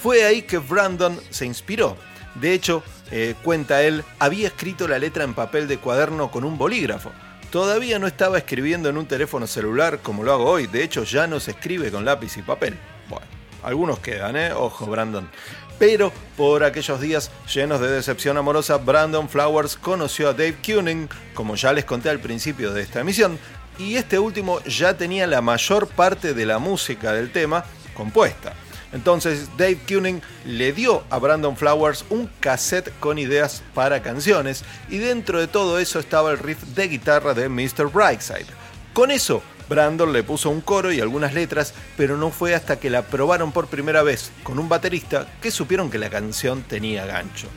Fue 0.00 0.24
ahí 0.24 0.42
que 0.42 0.58
Brandon 0.58 1.18
se 1.30 1.46
inspiró. 1.46 1.96
De 2.36 2.54
hecho, 2.54 2.84
eh, 3.10 3.34
cuenta 3.42 3.82
él, 3.82 4.04
había 4.20 4.46
escrito 4.46 4.86
la 4.86 5.00
letra 5.00 5.24
en 5.24 5.34
papel 5.34 5.66
de 5.66 5.78
cuaderno 5.78 6.30
con 6.30 6.44
un 6.44 6.56
bolígrafo. 6.56 7.10
Todavía 7.50 7.98
no 7.98 8.06
estaba 8.06 8.36
escribiendo 8.36 8.90
en 8.90 8.98
un 8.98 9.06
teléfono 9.06 9.46
celular 9.46 10.00
como 10.00 10.22
lo 10.22 10.32
hago 10.34 10.44
hoy, 10.44 10.66
de 10.66 10.84
hecho 10.84 11.04
ya 11.04 11.26
no 11.26 11.40
se 11.40 11.52
escribe 11.52 11.90
con 11.90 12.04
lápiz 12.04 12.36
y 12.36 12.42
papel. 12.42 12.76
Bueno, 13.08 13.26
algunos 13.62 14.00
quedan, 14.00 14.36
¿eh? 14.36 14.52
Ojo, 14.52 14.84
Brandon. 14.84 15.30
Pero 15.78 16.12
por 16.36 16.62
aquellos 16.62 17.00
días 17.00 17.30
llenos 17.52 17.80
de 17.80 17.88
decepción 17.88 18.36
amorosa, 18.36 18.76
Brandon 18.76 19.28
Flowers 19.30 19.76
conoció 19.76 20.28
a 20.28 20.32
Dave 20.32 20.56
Kuning, 20.64 21.08
como 21.32 21.54
ya 21.54 21.72
les 21.72 21.86
conté 21.86 22.10
al 22.10 22.18
principio 22.18 22.72
de 22.72 22.82
esta 22.82 23.00
emisión, 23.00 23.38
y 23.78 23.96
este 23.96 24.18
último 24.18 24.60
ya 24.64 24.98
tenía 24.98 25.26
la 25.26 25.40
mayor 25.40 25.86
parte 25.86 26.34
de 26.34 26.44
la 26.44 26.58
música 26.58 27.12
del 27.12 27.32
tema 27.32 27.64
compuesta. 27.94 28.52
Entonces 28.92 29.48
Dave 29.56 29.78
Kuning 29.86 30.22
le 30.46 30.72
dio 30.72 31.04
a 31.10 31.18
Brandon 31.18 31.56
Flowers 31.56 32.04
un 32.10 32.30
cassette 32.40 32.92
con 33.00 33.18
ideas 33.18 33.62
para 33.74 34.02
canciones 34.02 34.64
y 34.88 34.98
dentro 34.98 35.40
de 35.40 35.46
todo 35.46 35.78
eso 35.78 35.98
estaba 35.98 36.30
el 36.30 36.38
riff 36.38 36.62
de 36.74 36.88
guitarra 36.88 37.34
de 37.34 37.48
Mr. 37.48 37.90
Brightside. 37.92 38.46
Con 38.94 39.10
eso, 39.10 39.42
Brandon 39.68 40.12
le 40.12 40.22
puso 40.22 40.48
un 40.50 40.62
coro 40.62 40.92
y 40.92 41.00
algunas 41.00 41.34
letras, 41.34 41.74
pero 41.96 42.16
no 42.16 42.30
fue 42.30 42.54
hasta 42.54 42.80
que 42.80 42.90
la 42.90 43.02
probaron 43.02 43.52
por 43.52 43.66
primera 43.66 44.02
vez 44.02 44.32
con 44.42 44.58
un 44.58 44.68
baterista 44.68 45.26
que 45.42 45.50
supieron 45.50 45.90
que 45.90 45.98
la 45.98 46.08
canción 46.08 46.62
tenía 46.62 47.04
gancho. 47.04 47.48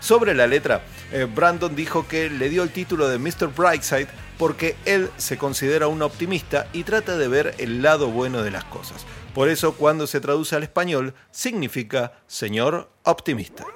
Sobre 0.00 0.34
la 0.34 0.46
letra, 0.46 0.82
eh, 1.12 1.24
Brandon 1.24 1.74
dijo 1.74 2.06
que 2.06 2.28
le 2.28 2.50
dio 2.50 2.62
el 2.62 2.70
título 2.70 3.08
de 3.08 3.18
Mr. 3.18 3.48
Brightside 3.56 4.08
porque 4.36 4.76
él 4.84 5.10
se 5.16 5.38
considera 5.38 5.88
un 5.88 6.02
optimista 6.02 6.66
y 6.74 6.82
trata 6.82 7.16
de 7.16 7.28
ver 7.28 7.54
el 7.56 7.80
lado 7.80 8.08
bueno 8.08 8.42
de 8.42 8.50
las 8.50 8.64
cosas. 8.64 9.06
Por 9.34 9.48
eso 9.48 9.74
cuando 9.74 10.06
se 10.06 10.20
traduce 10.20 10.54
al 10.54 10.62
español 10.62 11.12
significa 11.32 12.12
señor 12.28 12.88
optimista. 13.02 13.66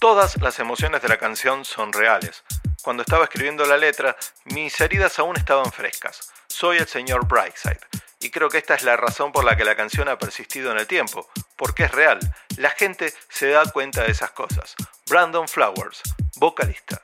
Todas 0.00 0.36
las 0.42 0.58
emociones 0.58 1.02
de 1.02 1.08
la 1.08 1.16
canción 1.16 1.64
son 1.64 1.92
reales. 1.92 2.42
Cuando 2.82 3.02
estaba 3.02 3.24
escribiendo 3.24 3.64
la 3.64 3.76
letra, 3.76 4.16
mis 4.46 4.80
heridas 4.80 5.20
aún 5.20 5.36
estaban 5.36 5.72
frescas. 5.72 6.32
Soy 6.48 6.78
el 6.78 6.88
señor 6.88 7.28
Brightside. 7.28 7.80
Y 8.18 8.30
creo 8.30 8.48
que 8.48 8.58
esta 8.58 8.74
es 8.74 8.82
la 8.82 8.96
razón 8.96 9.30
por 9.30 9.44
la 9.44 9.56
que 9.56 9.64
la 9.64 9.76
canción 9.76 10.08
ha 10.08 10.18
persistido 10.18 10.72
en 10.72 10.78
el 10.78 10.86
tiempo, 10.88 11.28
porque 11.56 11.84
es 11.84 11.92
real. 11.92 12.18
La 12.56 12.70
gente 12.70 13.14
se 13.28 13.50
da 13.50 13.64
cuenta 13.66 14.02
de 14.02 14.10
esas 14.10 14.32
cosas. 14.32 14.74
Brandon 15.08 15.46
Flowers, 15.46 16.02
vocalista. 16.36 17.00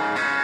Bye. 0.00 0.39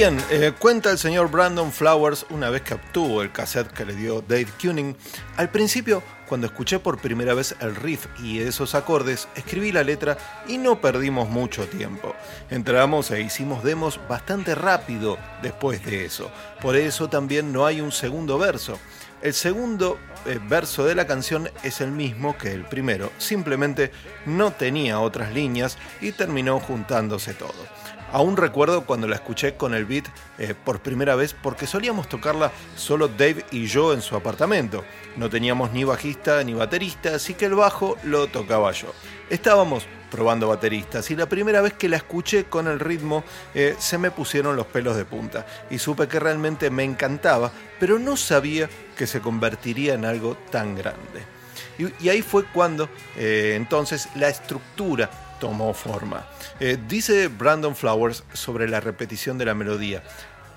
Bien, 0.00 0.16
eh, 0.30 0.54
cuenta 0.58 0.90
el 0.90 0.96
señor 0.96 1.30
Brandon 1.30 1.70
Flowers 1.70 2.24
una 2.30 2.48
vez 2.48 2.62
que 2.62 2.72
obtuvo 2.72 3.20
el 3.20 3.32
cassette 3.32 3.70
que 3.70 3.84
le 3.84 3.94
dio 3.94 4.22
Dave 4.22 4.48
Kuning. 4.58 4.96
Al 5.36 5.50
principio, 5.50 6.02
cuando 6.26 6.46
escuché 6.46 6.78
por 6.78 7.02
primera 7.02 7.34
vez 7.34 7.54
el 7.60 7.76
riff 7.76 8.06
y 8.18 8.38
esos 8.38 8.74
acordes, 8.74 9.28
escribí 9.34 9.72
la 9.72 9.84
letra 9.84 10.16
y 10.48 10.56
no 10.56 10.80
perdimos 10.80 11.28
mucho 11.28 11.68
tiempo. 11.68 12.14
Entramos 12.48 13.10
e 13.10 13.20
hicimos 13.20 13.62
demos 13.62 14.00
bastante 14.08 14.54
rápido 14.54 15.18
después 15.42 15.84
de 15.84 16.06
eso. 16.06 16.30
Por 16.62 16.76
eso 16.76 17.10
también 17.10 17.52
no 17.52 17.66
hay 17.66 17.82
un 17.82 17.92
segundo 17.92 18.38
verso. 18.38 18.78
El 19.22 19.34
segundo 19.34 19.98
eh, 20.24 20.38
verso 20.48 20.84
de 20.84 20.94
la 20.94 21.06
canción 21.06 21.50
es 21.62 21.82
el 21.82 21.90
mismo 21.90 22.38
que 22.38 22.52
el 22.52 22.64
primero, 22.64 23.12
simplemente 23.18 23.92
no 24.24 24.50
tenía 24.50 24.98
otras 24.98 25.34
líneas 25.34 25.76
y 26.00 26.12
terminó 26.12 26.58
juntándose 26.58 27.34
todo. 27.34 27.66
Aún 28.12 28.36
recuerdo 28.36 28.86
cuando 28.86 29.06
la 29.06 29.16
escuché 29.16 29.56
con 29.56 29.74
el 29.74 29.84
beat 29.84 30.06
eh, 30.38 30.54
por 30.64 30.80
primera 30.80 31.14
vez 31.16 31.34
porque 31.34 31.66
solíamos 31.66 32.08
tocarla 32.08 32.50
solo 32.76 33.08
Dave 33.08 33.44
y 33.52 33.66
yo 33.66 33.92
en 33.92 34.00
su 34.00 34.16
apartamento. 34.16 34.84
No 35.16 35.28
teníamos 35.28 35.70
ni 35.72 35.84
bajista 35.84 36.42
ni 36.42 36.54
baterista, 36.54 37.14
así 37.14 37.34
que 37.34 37.44
el 37.44 37.54
bajo 37.54 37.96
lo 38.02 38.26
tocaba 38.26 38.72
yo. 38.72 38.92
Estábamos 39.30 39.86
probando 40.10 40.48
bateristas 40.48 41.08
y 41.12 41.16
la 41.16 41.26
primera 41.26 41.60
vez 41.60 41.74
que 41.74 41.88
la 41.88 41.96
escuché 41.96 42.46
con 42.46 42.66
el 42.66 42.80
ritmo 42.80 43.22
eh, 43.54 43.76
se 43.78 43.96
me 43.96 44.10
pusieron 44.10 44.56
los 44.56 44.66
pelos 44.66 44.96
de 44.96 45.04
punta 45.04 45.46
y 45.70 45.78
supe 45.78 46.08
que 46.08 46.18
realmente 46.18 46.68
me 46.68 46.82
encantaba, 46.82 47.52
pero 47.78 48.00
no 48.00 48.16
sabía 48.16 48.68
que 48.96 49.06
se 49.06 49.20
convertiría 49.20 49.94
en 49.94 50.04
algo 50.04 50.36
tan 50.50 50.74
grande. 50.74 51.22
Y, 51.78 52.08
ahí 52.08 52.22
fue 52.22 52.44
cuando 52.44 52.88
eh, 53.16 53.54
entonces 53.56 54.08
la 54.16 54.28
estructura 54.28 55.08
tomó 55.38 55.72
forma. 55.74 56.26
Eh, 56.58 56.76
dice 56.88 57.28
Brandon 57.28 57.74
Flowers 57.74 58.24
sobre 58.32 58.68
la 58.68 58.80
repetición 58.80 59.38
de 59.38 59.46
la 59.46 59.54
melodía. 59.54 60.02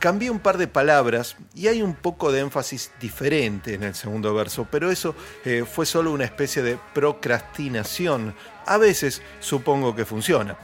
Cambié 0.04 0.30
un 0.30 0.40
par 0.40 0.58
de 0.58 0.68
palabras 0.68 1.38
y 1.56 1.68
hay 1.68 1.82
un 1.82 1.96
poco 1.96 2.34
de 2.34 2.42
énfasis 2.42 2.92
diferente 3.00 3.74
en 3.74 3.84
el 3.84 3.96
segundo 3.96 4.34
verso, 4.34 4.68
pero 4.70 4.92
eso 4.92 5.16
eh, 5.46 5.64
fue 5.66 5.86
solo 5.86 6.12
una 6.12 6.26
especie 6.26 6.62
de 6.62 6.78
procrastinación. 6.94 8.36
A 8.66 8.78
veces 8.78 9.22
supongo 9.40 9.96
que 9.96 10.04
funciona. 10.04 10.58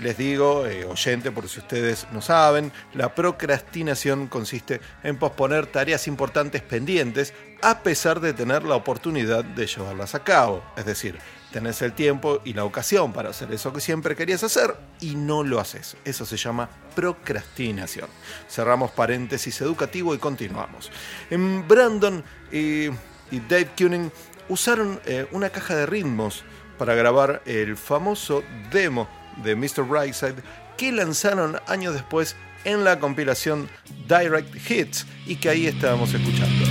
Les 0.00 0.16
digo, 0.16 0.66
eh, 0.66 0.84
oyente, 0.84 1.32
por 1.32 1.48
si 1.48 1.58
ustedes 1.58 2.06
no 2.12 2.22
saben, 2.22 2.70
la 2.94 3.12
procrastinación 3.12 4.28
consiste 4.28 4.80
en 5.02 5.18
posponer 5.18 5.66
tareas 5.66 6.06
importantes 6.06 6.62
pendientes 6.62 7.34
a 7.62 7.80
pesar 7.80 8.20
de 8.20 8.34
tener 8.34 8.62
la 8.62 8.76
oportunidad 8.76 9.42
de 9.42 9.66
llevarlas 9.66 10.14
a 10.14 10.22
cabo. 10.22 10.62
Es 10.76 10.86
decir, 10.86 11.18
tenés 11.56 11.80
el 11.80 11.94
tiempo 11.94 12.42
y 12.44 12.52
la 12.52 12.64
ocasión 12.64 13.14
para 13.14 13.30
hacer 13.30 13.50
eso 13.50 13.72
que 13.72 13.80
siempre 13.80 14.14
querías 14.14 14.44
hacer 14.44 14.76
y 15.00 15.14
no 15.14 15.42
lo 15.42 15.58
haces. 15.58 15.96
Eso 16.04 16.26
se 16.26 16.36
llama 16.36 16.68
procrastinación. 16.94 18.10
Cerramos 18.46 18.90
paréntesis 18.90 19.58
educativo 19.62 20.14
y 20.14 20.18
continuamos. 20.18 20.92
En 21.30 21.66
Brandon 21.66 22.22
y, 22.52 22.88
y 23.30 23.40
Dave 23.48 23.70
Kuning 23.74 24.12
usaron 24.50 25.00
eh, 25.06 25.26
una 25.32 25.48
caja 25.48 25.74
de 25.74 25.86
ritmos 25.86 26.44
para 26.76 26.94
grabar 26.94 27.40
el 27.46 27.78
famoso 27.78 28.42
demo 28.70 29.08
de 29.42 29.56
Mr. 29.56 29.88
Brightside 29.88 30.42
que 30.76 30.92
lanzaron 30.92 31.58
años 31.68 31.94
después 31.94 32.36
en 32.64 32.84
la 32.84 32.98
compilación 32.98 33.70
Direct 34.06 34.70
Hits 34.70 35.06
y 35.24 35.36
que 35.36 35.48
ahí 35.48 35.66
estábamos 35.66 36.12
escuchando. 36.12 36.65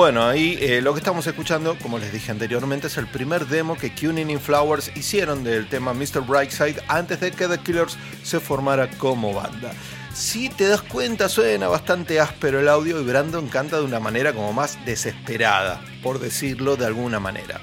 Bueno, 0.00 0.26
ahí 0.26 0.56
eh, 0.62 0.80
lo 0.80 0.94
que 0.94 1.00
estamos 1.00 1.26
escuchando, 1.26 1.76
como 1.76 1.98
les 1.98 2.10
dije 2.10 2.30
anteriormente, 2.32 2.86
es 2.86 2.96
el 2.96 3.06
primer 3.06 3.46
demo 3.46 3.76
que 3.76 3.94
Cunin 3.94 4.30
y 4.30 4.38
Flowers 4.38 4.90
hicieron 4.96 5.44
del 5.44 5.68
tema 5.68 5.92
Mr. 5.92 6.22
Brightside 6.26 6.82
antes 6.88 7.20
de 7.20 7.30
que 7.30 7.46
The 7.46 7.58
Killers 7.58 7.98
se 8.22 8.40
formara 8.40 8.88
como 8.96 9.34
banda. 9.34 9.72
Si 10.14 10.48
te 10.48 10.68
das 10.68 10.80
cuenta, 10.80 11.28
suena 11.28 11.68
bastante 11.68 12.18
áspero 12.18 12.60
el 12.60 12.70
audio 12.70 12.98
y 12.98 13.04
Brandon 13.04 13.46
canta 13.48 13.76
de 13.76 13.84
una 13.84 14.00
manera 14.00 14.32
como 14.32 14.54
más 14.54 14.82
desesperada, 14.86 15.82
por 16.02 16.18
decirlo 16.18 16.76
de 16.76 16.86
alguna 16.86 17.20
manera. 17.20 17.60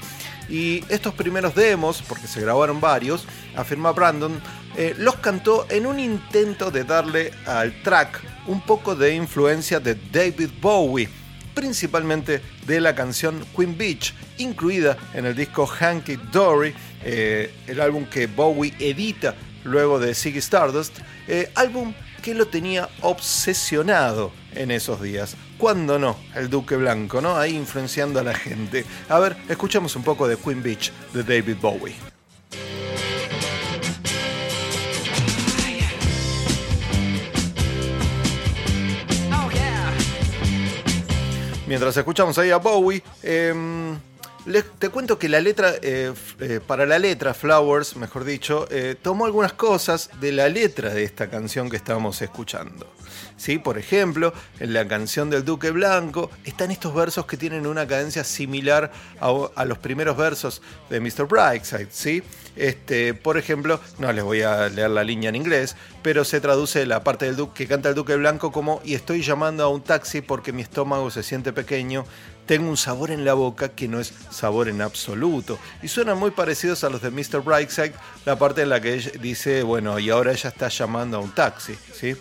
Y 0.47 0.83
estos 0.89 1.15
primeros 1.15 1.55
demos, 1.55 2.03
porque 2.03 2.27
se 2.27 2.41
grabaron 2.41 2.79
varios, 2.79 3.25
afirma 3.55 3.93
Brandon, 3.93 4.39
eh, 4.75 4.93
los 4.99 5.15
cantó 5.15 5.65
en 5.71 5.87
un 5.87 5.99
intento 5.99 6.69
de 6.69 6.83
darle 6.83 7.31
al 7.47 7.81
track 7.81 8.21
un 8.45 8.61
poco 8.61 8.95
de 8.95 9.15
influencia 9.15 9.79
de 9.79 9.95
David 9.95 10.51
Bowie, 10.61 11.09
principalmente 11.57 12.39
de 12.67 12.79
la 12.79 12.93
canción 12.93 13.43
Queen 13.55 13.75
Beach, 13.75 14.13
incluida 14.37 14.95
en 15.15 15.25
el 15.25 15.35
disco 15.35 15.65
Hanky 15.65 16.19
Dory, 16.31 16.71
eh, 17.03 17.51
el 17.65 17.81
álbum 17.81 18.05
que 18.05 18.27
Bowie 18.27 18.75
edita 18.77 19.33
luego 19.63 19.97
de 19.97 20.13
Ziggy 20.13 20.37
Stardust, 20.37 20.99
eh, 21.27 21.51
álbum 21.55 21.95
que 22.21 22.35
lo 22.35 22.47
tenía 22.47 22.87
obsesionado 23.01 24.31
en 24.53 24.69
esos 24.69 25.01
días. 25.01 25.35
¿Cuándo 25.57 25.97
no? 25.97 26.15
El 26.35 26.47
Duque 26.51 26.75
Blanco, 26.75 27.21
¿no? 27.21 27.35
Ahí 27.37 27.55
influenciando 27.55 28.19
a 28.19 28.23
la 28.23 28.35
gente. 28.35 28.85
A 29.09 29.17
ver, 29.17 29.35
escuchamos 29.49 29.95
un 29.95 30.03
poco 30.03 30.27
de 30.27 30.37
Queen 30.37 30.61
Beach 30.61 30.91
de 31.11 31.23
David 31.23 31.57
Bowie. 31.59 32.16
Mientras 41.67 41.97
escuchamos 41.97 42.37
ahí 42.37 42.49
a 42.49 42.57
Bowie, 42.57 43.03
em, 43.23 43.97
te 44.79 44.89
cuento 44.89 45.19
que 45.19 45.27
la 45.27 45.41
letra, 45.41 45.73
eh, 45.81 46.13
eh, 46.39 46.59
para 46.65 46.85
la 46.85 46.99
letra, 46.99 47.33
Flowers, 47.33 47.95
mejor 47.97 48.23
dicho, 48.23 48.67
eh, 48.71 48.95
tomó 49.01 49.25
algunas 49.25 49.53
cosas 49.53 50.09
de 50.21 50.31
la 50.31 50.47
letra 50.47 50.93
de 50.93 51.03
esta 51.03 51.29
canción 51.29 51.69
que 51.69 51.75
estábamos 51.75 52.21
escuchando. 52.21 52.87
¿Sí? 53.35 53.59
Por 53.59 53.77
ejemplo, 53.77 54.33
en 54.59 54.73
la 54.73 54.87
canción 54.87 55.29
del 55.29 55.45
Duque 55.45 55.71
Blanco 55.71 56.31
están 56.43 56.71
estos 56.71 56.93
versos 56.95 57.25
que 57.25 57.37
tienen 57.37 57.67
una 57.67 57.85
cadencia 57.85 58.23
similar 58.23 58.91
a, 59.19 59.49
a 59.55 59.65
los 59.65 59.77
primeros 59.77 60.17
versos 60.17 60.61
de 60.89 60.99
Mr. 60.99 61.27
Brightside. 61.27 61.89
¿sí? 61.91 62.23
Este, 62.55 63.13
por 63.13 63.37
ejemplo, 63.37 63.79
no 63.99 64.11
les 64.11 64.23
voy 64.23 64.41
a 64.41 64.69
leer 64.69 64.89
la 64.89 65.03
línea 65.03 65.29
en 65.29 65.35
inglés, 65.35 65.75
pero 66.01 66.25
se 66.25 66.41
traduce 66.41 66.85
la 66.85 67.03
parte 67.03 67.25
del 67.25 67.35
Duque 67.35 67.63
que 67.63 67.67
canta 67.67 67.89
el 67.89 67.95
Duque 67.95 68.15
Blanco 68.15 68.51
como 68.51 68.81
y 68.83 68.95
estoy 68.95 69.21
llamando 69.21 69.63
a 69.63 69.67
un 69.67 69.81
taxi 69.81 70.21
porque 70.21 70.51
mi 70.51 70.63
estómago 70.63 71.11
se 71.11 71.21
siente 71.21 71.53
pequeño 71.53 72.05
tengo 72.47 72.69
un 72.69 72.77
sabor 72.77 73.11
en 73.11 73.25
la 73.25 73.33
boca 73.33 73.69
que 73.69 73.87
no 73.87 73.99
es 73.99 74.13
sabor 74.31 74.69
en 74.69 74.81
absoluto. 74.81 75.59
Y 75.83 75.89
suenan 75.89 76.17
muy 76.17 76.31
parecidos 76.31 76.83
a 76.83 76.89
los 76.89 77.01
de 77.01 77.11
Mr. 77.11 77.41
Brightside, 77.43 77.93
la 78.25 78.39
parte 78.39 78.63
en 78.63 78.69
la 78.69 78.81
que 78.81 78.97
dice, 79.21 79.61
bueno, 79.63 79.99
y 79.99 80.09
ahora 80.09 80.31
ella 80.31 80.49
está 80.49 80.69
llamando 80.69 81.17
a 81.17 81.19
un 81.19 81.35
taxi, 81.35 81.75
¿sí? 81.93 82.15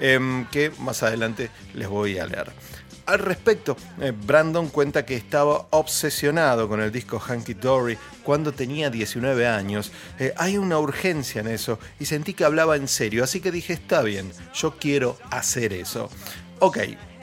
Em, 0.00 0.46
que 0.46 0.70
más 0.78 1.02
adelante 1.02 1.50
les 1.74 1.88
voy 1.88 2.18
a 2.18 2.26
leer. 2.26 2.52
Al 3.06 3.20
respecto, 3.20 3.74
eh, 4.02 4.12
Brandon 4.14 4.68
cuenta 4.68 5.06
que 5.06 5.16
estaba 5.16 5.66
obsesionado 5.70 6.68
con 6.68 6.82
el 6.82 6.92
disco 6.92 7.18
Hanky 7.18 7.54
Dory 7.54 7.96
cuando 8.22 8.52
tenía 8.52 8.90
19 8.90 9.46
años. 9.46 9.92
Eh, 10.18 10.34
hay 10.36 10.58
una 10.58 10.78
urgencia 10.78 11.40
en 11.40 11.48
eso 11.48 11.78
y 11.98 12.04
sentí 12.04 12.34
que 12.34 12.44
hablaba 12.44 12.76
en 12.76 12.86
serio, 12.86 13.24
así 13.24 13.40
que 13.40 13.50
dije, 13.50 13.72
está 13.72 14.02
bien, 14.02 14.30
yo 14.52 14.76
quiero 14.78 15.16
hacer 15.30 15.72
eso. 15.72 16.10
Ok, 16.58 16.80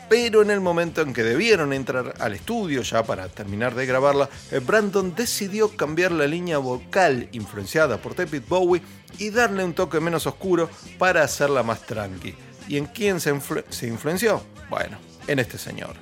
pero 0.10 0.42
en 0.42 0.52
el 0.52 0.62
momento 0.62 1.02
en 1.02 1.14
que 1.14 1.24
debieron 1.24 1.74
entrar 1.74 2.14
al 2.20 2.34
estudio 2.34 2.82
ya 2.84 3.04
para 3.04 3.28
terminar 3.28 3.74
de 3.76 3.86
grabarla, 3.86 4.30
eh, 4.52 4.60
Brandon 4.60 5.14
decidió 5.16 5.76
cambiar 5.76 6.12
la 6.12 6.28
línea 6.28 6.58
vocal 6.60 7.28
influenciada 7.32 7.98
por 7.98 8.16
David 8.16 8.44
Bowie 8.48 8.82
y 9.18 9.30
darle 9.30 9.64
un 9.64 9.74
toque 9.74 10.00
menos 10.00 10.28
oscuro 10.28 10.70
para 10.98 11.24
hacerla 11.24 11.64
más 11.64 11.82
tranqui. 11.82 12.36
¿Y 12.68 12.78
en 12.78 12.86
quién 12.88 13.20
se, 13.20 13.34
influ- 13.34 13.64
se 13.70 13.88
influenció? 13.88 14.42
Bueno, 14.70 14.98
en 15.28 15.40
este 15.40 15.58
señor. 15.58 15.96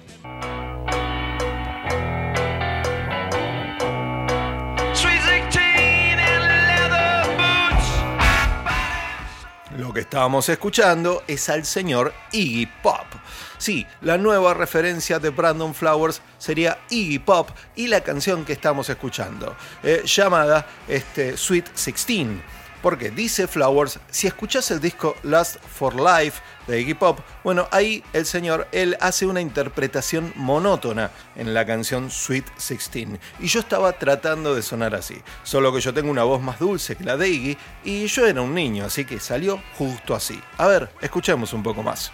Sweet 4.94 5.22
16 5.22 6.18
and 6.20 6.44
leather 6.48 7.26
boots. 7.38 7.88
Lo 9.80 9.94
que 9.94 10.02
estábamos 10.02 10.48
escuchando 10.50 11.24
es 11.28 11.50
al 11.50 11.66
señor 11.66 12.14
Iggy 12.32 12.68
Pop. 12.82 13.03
Sí, 13.64 13.88
la 14.02 14.18
nueva 14.18 14.54
referencia 14.54 15.20
de 15.20 15.30
Brandon 15.30 15.74
Flowers 15.74 16.22
sería 16.38 16.80
Iggy 16.90 17.20
Pop 17.20 17.50
y 17.78 17.88
la 17.88 18.02
canción 18.02 18.44
que 18.44 18.52
estamos 18.52 18.90
escuchando, 18.90 19.56
eh, 19.84 20.04
llamada 20.04 20.68
este, 20.86 21.38
Sweet 21.38 21.70
16. 21.70 22.28
Porque 22.82 23.10
dice 23.10 23.48
Flowers, 23.48 24.02
si 24.10 24.28
escuchas 24.28 24.70
el 24.72 24.82
disco 24.82 25.16
Last 25.24 25.64
for 25.64 25.96
Life 25.96 26.42
de 26.68 26.82
Iggy 26.82 26.94
Pop, 26.96 27.22
bueno, 27.46 27.70
ahí 27.72 28.04
el 28.12 28.26
señor, 28.26 28.68
él 28.74 28.98
hace 29.00 29.26
una 29.26 29.40
interpretación 29.40 30.34
monótona 30.36 31.12
en 31.38 31.54
la 31.54 31.66
canción 31.66 32.12
Sweet 32.12 32.46
16. 32.56 33.18
Y 33.40 33.48
yo 33.48 33.62
estaba 33.62 33.94
tratando 33.94 34.56
de 34.56 34.62
sonar 34.62 34.94
así, 34.94 35.22
solo 35.44 35.74
que 35.74 35.80
yo 35.80 35.94
tengo 35.94 36.12
una 36.12 36.26
voz 36.26 36.42
más 36.42 36.60
dulce 36.60 36.98
que 36.98 37.06
la 37.06 37.16
de 37.16 37.30
Iggy 37.30 37.58
y 37.86 38.08
yo 38.08 38.28
era 38.28 38.42
un 38.42 38.54
niño, 38.54 38.84
así 38.84 39.06
que 39.06 39.22
salió 39.22 39.64
justo 39.78 40.14
así. 40.14 40.38
A 40.58 40.68
ver, 40.68 40.90
escuchemos 41.00 41.54
un 41.54 41.64
poco 41.64 41.82
más. 41.82 42.12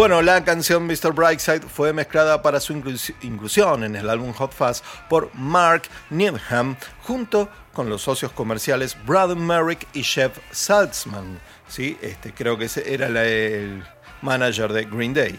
Bueno, 0.00 0.22
la 0.22 0.42
canción 0.42 0.86
Mr. 0.86 1.12
Brightside 1.12 1.60
fue 1.60 1.92
mezclada 1.92 2.40
para 2.40 2.58
su 2.58 2.72
inclus- 2.72 3.12
inclusión 3.20 3.84
en 3.84 3.96
el 3.96 4.08
álbum 4.08 4.32
Hot 4.32 4.50
Fuzz 4.54 4.80
por 5.10 5.30
Mark 5.34 5.82
Needham 6.08 6.74
junto 7.02 7.50
con 7.74 7.90
los 7.90 8.00
socios 8.00 8.32
comerciales 8.32 8.96
Brad 9.04 9.36
Merrick 9.36 9.86
y 9.92 10.02
Jeff 10.02 10.38
Saltzman. 10.52 11.38
¿sí? 11.68 11.98
Este, 12.00 12.32
creo 12.32 12.56
que 12.56 12.64
ese 12.64 12.94
era 12.94 13.08
el 13.08 13.84
manager 14.22 14.72
de 14.72 14.84
Green 14.86 15.12
Day. 15.12 15.38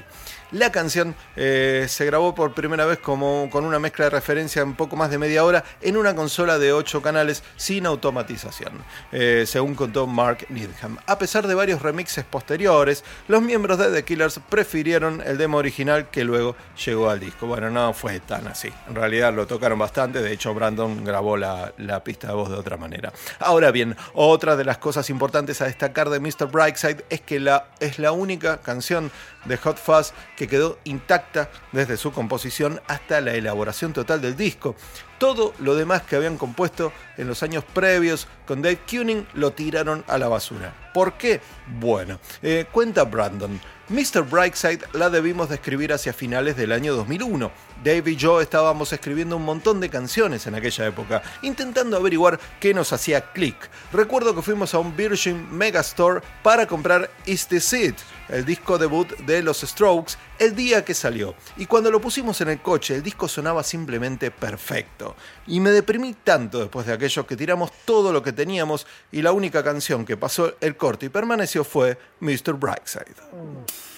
La 0.52 0.70
canción 0.70 1.16
eh, 1.38 1.86
se 1.88 2.06
grabó 2.06 2.36
por 2.36 2.54
primera 2.54 2.86
vez 2.86 3.00
como, 3.00 3.50
con 3.50 3.64
una 3.64 3.80
mezcla 3.80 4.06
de 4.06 4.12
referencia 4.12 4.62
en 4.62 4.76
poco 4.76 4.98
más 4.98 5.10
de 5.10 5.18
media 5.18 5.46
hora 5.46 5.64
en 5.82 5.96
una 5.96 6.14
consola 6.14 6.60
de 6.60 6.74
8 6.74 7.02
canales 7.02 7.42
sin 7.56 7.86
automatización, 7.86 8.74
eh, 9.14 9.46
según 9.48 9.76
contó 9.76 10.08
Mark 10.08 10.46
Needham. 10.50 10.98
A 11.08 11.18
pesar 11.18 11.48
de 11.48 11.56
varios 11.56 11.82
remixes 11.82 12.26
posteriores, 12.26 13.06
los 13.30 13.42
miembros 13.42 13.78
de 13.78 13.92
The 13.92 14.04
Killers 14.04 14.42
prefirieron 14.50 15.24
el 15.26 15.38
demo 15.38 15.58
original 15.58 16.10
que 16.10 16.26
luego 16.26 16.58
llegó 16.86 17.10
al 17.10 17.22
disco. 17.22 17.48
Bueno, 17.48 17.70
no 17.70 17.94
fue 17.94 18.20
tan 18.20 18.48
así. 18.48 18.70
En 18.90 18.96
realidad 18.96 19.34
lo 19.34 19.48
tocaron 19.48 19.80
bastante, 19.80 20.22
de 20.22 20.34
hecho 20.34 20.54
Brandon 20.54 21.06
grabó 21.06 21.38
la, 21.38 21.72
la 21.78 22.04
pista 22.04 22.28
de 22.28 22.34
voz 22.34 22.50
de 22.50 22.56
otra 22.56 22.76
manera. 22.76 23.14
Ahora 23.40 23.72
bien, 23.72 23.96
otra 24.14 24.58
de 24.58 24.66
las 24.66 24.80
cosas 24.80 25.10
importantes 25.10 25.62
a 25.62 25.66
destacar 25.66 26.10
de 26.10 26.20
Mr. 26.20 26.48
Brightside 26.52 27.06
es 27.10 27.22
que 27.22 27.40
la, 27.40 27.68
es 27.80 28.00
la 28.00 28.12
única 28.12 28.58
canción 28.58 29.12
de 29.46 29.58
Hot 29.58 29.78
Fuzz 29.78 30.14
que 30.36 30.48
quedó 30.48 30.78
intacta 30.84 31.50
desde 31.72 31.98
su 31.98 32.12
composición 32.12 32.82
hasta 32.88 33.22
la 33.22 33.34
elaboración 33.34 33.94
total 33.94 34.22
del 34.22 34.36
disco. 34.36 34.76
Todo 35.18 35.54
lo 35.60 35.76
demás 35.76 36.02
que 36.02 36.16
habían 36.16 36.38
compuesto 36.38 36.92
en 37.18 37.28
los 37.28 37.44
años 37.44 37.64
previos 37.64 38.28
con 38.48 38.62
Dave 38.62 38.80
Kuning 38.90 39.28
lo 39.34 39.54
tiraron 39.54 40.04
a 40.08 40.18
la 40.18 40.28
basura. 40.28 40.74
¿Por 40.94 41.14
qué? 41.14 41.42
Bueno, 41.80 42.20
eh, 42.42 42.66
cuenta 42.72 43.04
Brandon. 43.04 43.60
Mr. 43.90 44.24
Brightside 44.24 44.86
la 44.94 45.10
debimos 45.10 45.50
de 45.50 45.56
escribir 45.56 45.94
hacia 45.94 46.14
finales 46.14 46.56
del 46.56 46.72
año 46.72 46.96
2001. 46.96 47.52
Dave 47.84 48.12
y 48.12 48.16
yo 48.16 48.42
estábamos 48.42 48.94
escribiendo 48.94 49.38
un 49.38 49.46
montón 49.46 49.80
de 49.80 49.90
canciones 49.90 50.46
en 50.46 50.56
aquella 50.56 50.88
época, 50.88 51.22
intentando 51.42 51.98
averiguar 51.98 52.40
qué 52.60 52.74
nos 52.74 52.94
hacía 52.94 53.32
clic. 53.32 53.56
Recuerdo 53.92 54.36
que 54.36 54.42
fuimos 54.42 54.74
a 54.74 54.80
un 54.80 54.96
Virgin 54.96 55.48
Megastore 55.52 56.22
para 56.44 56.68
comprar 56.68 57.10
Is 57.26 57.48
This 57.48 57.74
It, 57.74 57.96
el 58.30 58.46
disco 58.46 58.78
debut 58.78 59.10
de 59.20 59.42
los 59.42 59.62
Strokes, 59.62 60.14
el 60.40 60.56
día 60.56 60.86
que 60.86 60.94
salió. 60.94 61.36
Y 61.58 61.66
cuando 61.66 61.92
lo 61.92 62.00
pusimos 62.00 62.40
en 62.42 62.50
el 62.50 62.62
coche, 62.62 62.96
el 62.96 63.04
disco 63.04 63.28
sonaba 63.28 63.64
simplemente 63.64 64.32
perfecto. 64.32 65.16
Y 65.48 65.60
me 65.60 65.72
deprimí 65.72 66.14
tanto 66.24 66.60
después 66.60 66.86
de 66.86 66.94
aquello 66.94 67.26
que 67.26 67.36
tiramos 67.36 67.72
todo 67.86 68.14
lo 68.14 68.22
que 68.22 68.32
teníamos 68.32 68.86
y 69.12 69.22
la 69.22 69.32
única 69.32 69.64
canción 69.64 70.06
que 70.06 70.18
pasó 70.18 70.54
el 70.62 70.78
corte 70.78 71.08
y 71.08 71.10
permaneció 71.10 71.64
fue 71.64 71.98
Mr. 72.20 72.54
Brightside. 72.54 73.91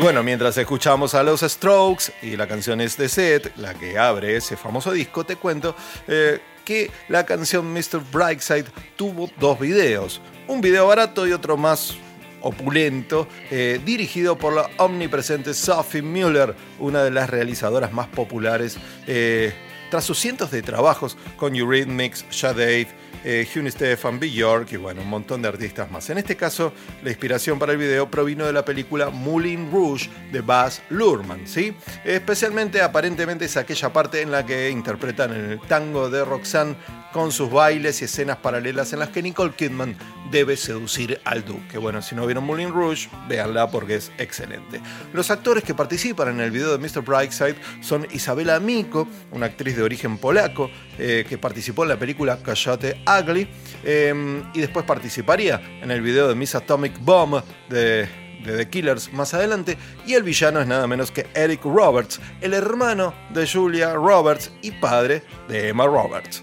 Bueno, 0.00 0.22
mientras 0.22 0.56
escuchamos 0.56 1.14
a 1.14 1.22
los 1.22 1.42
Strokes 1.42 2.12
y 2.22 2.36
la 2.36 2.46
canción 2.46 2.80
es 2.80 2.96
de 2.96 3.08
Set, 3.08 3.52
la 3.56 3.74
que 3.74 3.98
abre 3.98 4.34
ese 4.34 4.56
famoso 4.56 4.92
disco, 4.92 5.24
te 5.24 5.36
cuento 5.36 5.76
eh, 6.08 6.40
que 6.64 6.90
la 7.08 7.26
canción 7.26 7.70
Mr. 7.70 8.00
Brightside 8.10 8.64
tuvo 8.96 9.30
dos 9.38 9.60
videos. 9.60 10.22
Un 10.48 10.62
video 10.62 10.86
barato 10.86 11.26
y 11.26 11.32
otro 11.32 11.58
más 11.58 11.96
opulento, 12.40 13.28
eh, 13.50 13.78
dirigido 13.84 14.38
por 14.38 14.54
la 14.54 14.70
omnipresente 14.78 15.52
Sophie 15.52 16.00
Muller, 16.00 16.54
una 16.78 17.04
de 17.04 17.10
las 17.10 17.28
realizadoras 17.28 17.92
más 17.92 18.06
populares 18.08 18.78
eh, 19.06 19.52
tras 19.90 20.04
sus 20.04 20.18
cientos 20.18 20.50
de 20.50 20.62
trabajos 20.62 21.18
con 21.36 21.54
Eurythmics, 21.54 22.24
Shade, 22.30 22.88
eh, 23.24 23.46
Hugh 23.54 23.68
Stefan, 23.70 24.18
Bjork 24.18 24.72
y 24.72 24.76
bueno, 24.76 25.02
un 25.02 25.08
montón 25.08 25.42
de 25.42 25.48
artistas 25.48 25.90
más. 25.90 26.08
En 26.10 26.18
este 26.18 26.36
caso, 26.36 26.72
la 27.02 27.10
inspiración 27.10 27.58
para 27.58 27.72
el 27.72 27.78
video 27.78 28.10
provino 28.10 28.46
de 28.46 28.52
la 28.52 28.64
película 28.64 29.10
Moulin 29.10 29.70
Rouge 29.70 30.08
de 30.32 30.40
Baz 30.40 30.82
Luhrmann, 30.90 31.46
¿sí? 31.46 31.74
Especialmente, 32.04 32.80
aparentemente, 32.82 33.44
es 33.44 33.56
aquella 33.56 33.92
parte 33.92 34.22
en 34.22 34.30
la 34.30 34.44
que 34.46 34.70
interpretan 34.70 35.32
el 35.32 35.60
tango 35.60 36.10
de 36.10 36.24
Roxanne 36.24 36.76
con 37.12 37.32
sus 37.32 37.50
bailes 37.50 38.00
y 38.00 38.04
escenas 38.04 38.36
paralelas 38.36 38.92
en 38.92 39.00
las 39.00 39.08
que 39.08 39.22
Nicole 39.22 39.52
Kidman 39.52 39.96
debe 40.30 40.56
seducir 40.56 41.20
al 41.24 41.44
duque. 41.44 41.78
Bueno, 41.78 42.02
si 42.02 42.14
no 42.14 42.24
vieron 42.24 42.44
Moulin 42.44 42.72
Rouge, 42.72 43.08
véanla 43.28 43.68
porque 43.70 43.96
es 43.96 44.12
excelente. 44.18 44.80
Los 45.12 45.30
actores 45.30 45.64
que 45.64 45.74
participan 45.74 46.28
en 46.28 46.40
el 46.40 46.50
video 46.52 46.76
de 46.76 46.78
Mr. 46.78 47.02
Brightside 47.02 47.56
son 47.80 48.06
Isabela 48.12 48.60
Miko, 48.60 49.08
una 49.32 49.46
actriz 49.46 49.76
de 49.76 49.82
origen 49.82 50.18
polaco 50.18 50.70
eh, 50.98 51.24
que 51.28 51.38
participó 51.38 51.82
en 51.82 51.88
la 51.88 51.98
película 51.98 52.36
Coyote 52.36 53.00
Ugly 53.18 53.48
eh, 53.84 54.42
y 54.54 54.60
después 54.60 54.84
participaría 54.84 55.60
en 55.82 55.90
el 55.90 56.02
video 56.02 56.28
de 56.28 56.34
Miss 56.34 56.54
Atomic 56.54 56.98
Bomb 57.00 57.42
de 57.68 58.08
de 58.44 58.56
The 58.56 58.70
Killers 58.70 59.12
más 59.12 59.34
adelante, 59.34 59.76
y 60.06 60.14
el 60.14 60.22
villano 60.22 60.60
es 60.60 60.66
nada 60.66 60.86
menos 60.86 61.10
que 61.10 61.28
Eric 61.34 61.64
Roberts, 61.64 62.20
el 62.40 62.54
hermano 62.54 63.14
de 63.30 63.46
Julia 63.46 63.94
Roberts 63.94 64.50
y 64.62 64.72
padre 64.72 65.22
de 65.48 65.68
Emma 65.68 65.86
Roberts. 65.86 66.42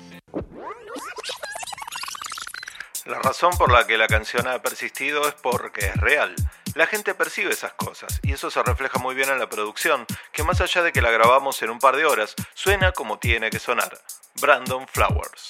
La 3.06 3.20
razón 3.20 3.52
por 3.58 3.72
la 3.72 3.88
que 3.88 3.98
la 3.98 4.08
canción 4.08 4.48
ha 4.48 4.62
persistido 4.62 5.28
es 5.28 5.34
porque 5.36 5.88
es 5.88 5.96
real. 5.96 6.36
La 6.76 6.88
gente 6.88 7.16
percibe 7.16 7.52
esas 7.52 7.74
cosas 7.74 8.20
y 8.22 8.34
eso 8.34 8.52
se 8.52 8.62
refleja 8.62 9.00
muy 9.00 9.16
bien 9.16 9.30
en 9.30 9.40
la 9.40 9.50
producción, 9.50 10.06
que 10.34 10.44
más 10.44 10.60
allá 10.60 10.84
de 10.84 10.92
que 10.92 11.02
la 11.02 11.10
grabamos 11.10 11.62
en 11.62 11.70
un 11.70 11.80
par 11.80 11.96
de 11.96 12.06
horas, 12.06 12.36
suena 12.54 12.92
como 12.92 13.18
tiene 13.18 13.50
que 13.50 13.60
sonar. 13.60 13.98
Brandon 14.42 14.86
Flowers. 14.88 15.50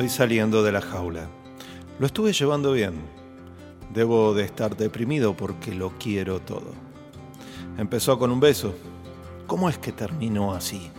Estoy 0.00 0.16
saliendo 0.16 0.62
de 0.62 0.72
la 0.72 0.80
jaula. 0.80 1.28
Lo 1.98 2.06
estuve 2.06 2.32
llevando 2.32 2.72
bien. 2.72 2.94
Debo 3.92 4.32
de 4.32 4.44
estar 4.44 4.74
deprimido 4.74 5.36
porque 5.36 5.74
lo 5.74 5.90
quiero 5.98 6.40
todo. 6.40 6.72
Empezó 7.76 8.18
con 8.18 8.30
un 8.30 8.40
beso. 8.40 8.74
¿Cómo 9.46 9.68
es 9.68 9.76
que 9.76 9.92
terminó 9.92 10.54
así? 10.54 10.90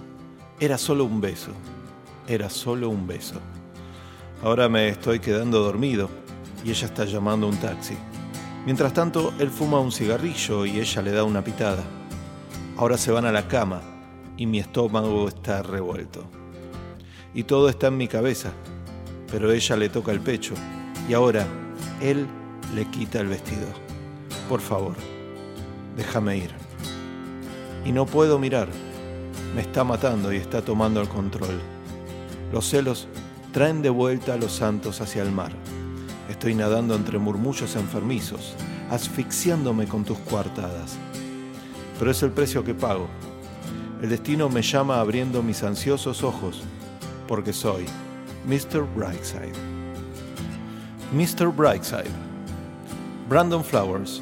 Era 0.60 0.78
solo 0.78 1.06
un 1.06 1.20
beso. 1.20 1.50
Era 2.28 2.48
solo 2.52 2.90
un 2.90 3.08
beso. 3.08 3.42
Ahora 4.44 4.70
me 4.70 4.90
estoy 4.90 5.20
quedando 5.20 5.62
dormido 5.62 6.08
y 6.64 6.70
ella 6.70 6.86
está 6.86 7.06
llamando 7.06 7.48
un 7.48 7.58
taxi. 7.58 7.98
Mientras 8.68 8.94
tanto, 8.94 9.34
él 9.40 9.50
fuma 9.50 9.80
un 9.80 9.92
cigarrillo 9.92 10.64
y 10.64 10.80
ella 10.80 11.02
le 11.02 11.12
da 11.12 11.24
una 11.24 11.44
pitada. 11.44 11.82
Ahora 12.78 13.00
se 13.00 13.12
van 13.12 13.26
a 13.26 13.32
la 13.32 13.48
cama 13.48 13.82
y 14.38 14.46
mi 14.46 14.60
estómago 14.60 15.28
está 15.28 15.64
revuelto. 15.64 16.24
Y 17.34 17.46
todo 17.46 17.68
está 17.68 17.88
en 17.88 17.98
mi 17.98 18.08
cabeza, 18.08 18.52
pero 19.32 19.52
ella 19.52 19.76
le 19.78 19.90
toca 19.90 20.12
el 20.12 20.20
pecho 20.20 20.54
y 21.08 21.14
ahora 21.14 21.48
él 22.02 22.28
le 22.76 22.86
quita 22.86 23.20
el 23.20 23.28
vestido. 23.28 23.68
Por 24.50 24.60
favor, 24.60 24.96
déjame 25.96 26.38
ir. 26.38 26.52
Y 27.86 27.92
no 27.92 28.06
puedo 28.06 28.38
mirar. 28.38 28.68
Me 29.56 29.62
está 29.62 29.84
matando 29.84 30.32
y 30.32 30.38
está 30.38 30.62
tomando 30.62 31.02
el 31.02 31.08
control. 31.08 31.60
Los 32.52 32.70
celos 32.70 33.08
traen 33.54 33.82
de 33.82 33.90
vuelta 33.90 34.34
a 34.34 34.38
los 34.38 34.52
santos 34.52 35.02
hacia 35.02 35.24
el 35.24 35.32
mar. 35.32 35.52
Estoy 36.30 36.54
nadando 36.54 36.96
entre 36.96 37.18
murmullos 37.18 37.76
enfermizos, 37.76 38.56
asfixiándome 38.90 39.88
con 39.88 40.04
tus 40.04 40.18
coartadas. 40.20 40.98
Pero 41.98 42.12
es 42.12 42.24
el 42.24 42.32
precio 42.32 42.64
que 42.64 42.74
pago. 42.74 43.08
El 44.02 44.10
destino 44.10 44.50
me 44.50 44.62
llama 44.62 45.00
abriendo 45.00 45.44
mis 45.44 45.64
ansiosos 45.64 46.24
ojos, 46.24 46.64
porque 47.28 47.54
soy 47.54 47.86
Mr. 48.46 48.88
Brightside. 48.96 49.56
Mr. 51.12 51.52
Brightside. 51.56 52.12
Brandon 53.28 53.64
Flowers. 53.64 54.22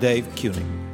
Dave 0.00 0.26
Kuning. 0.34 0.93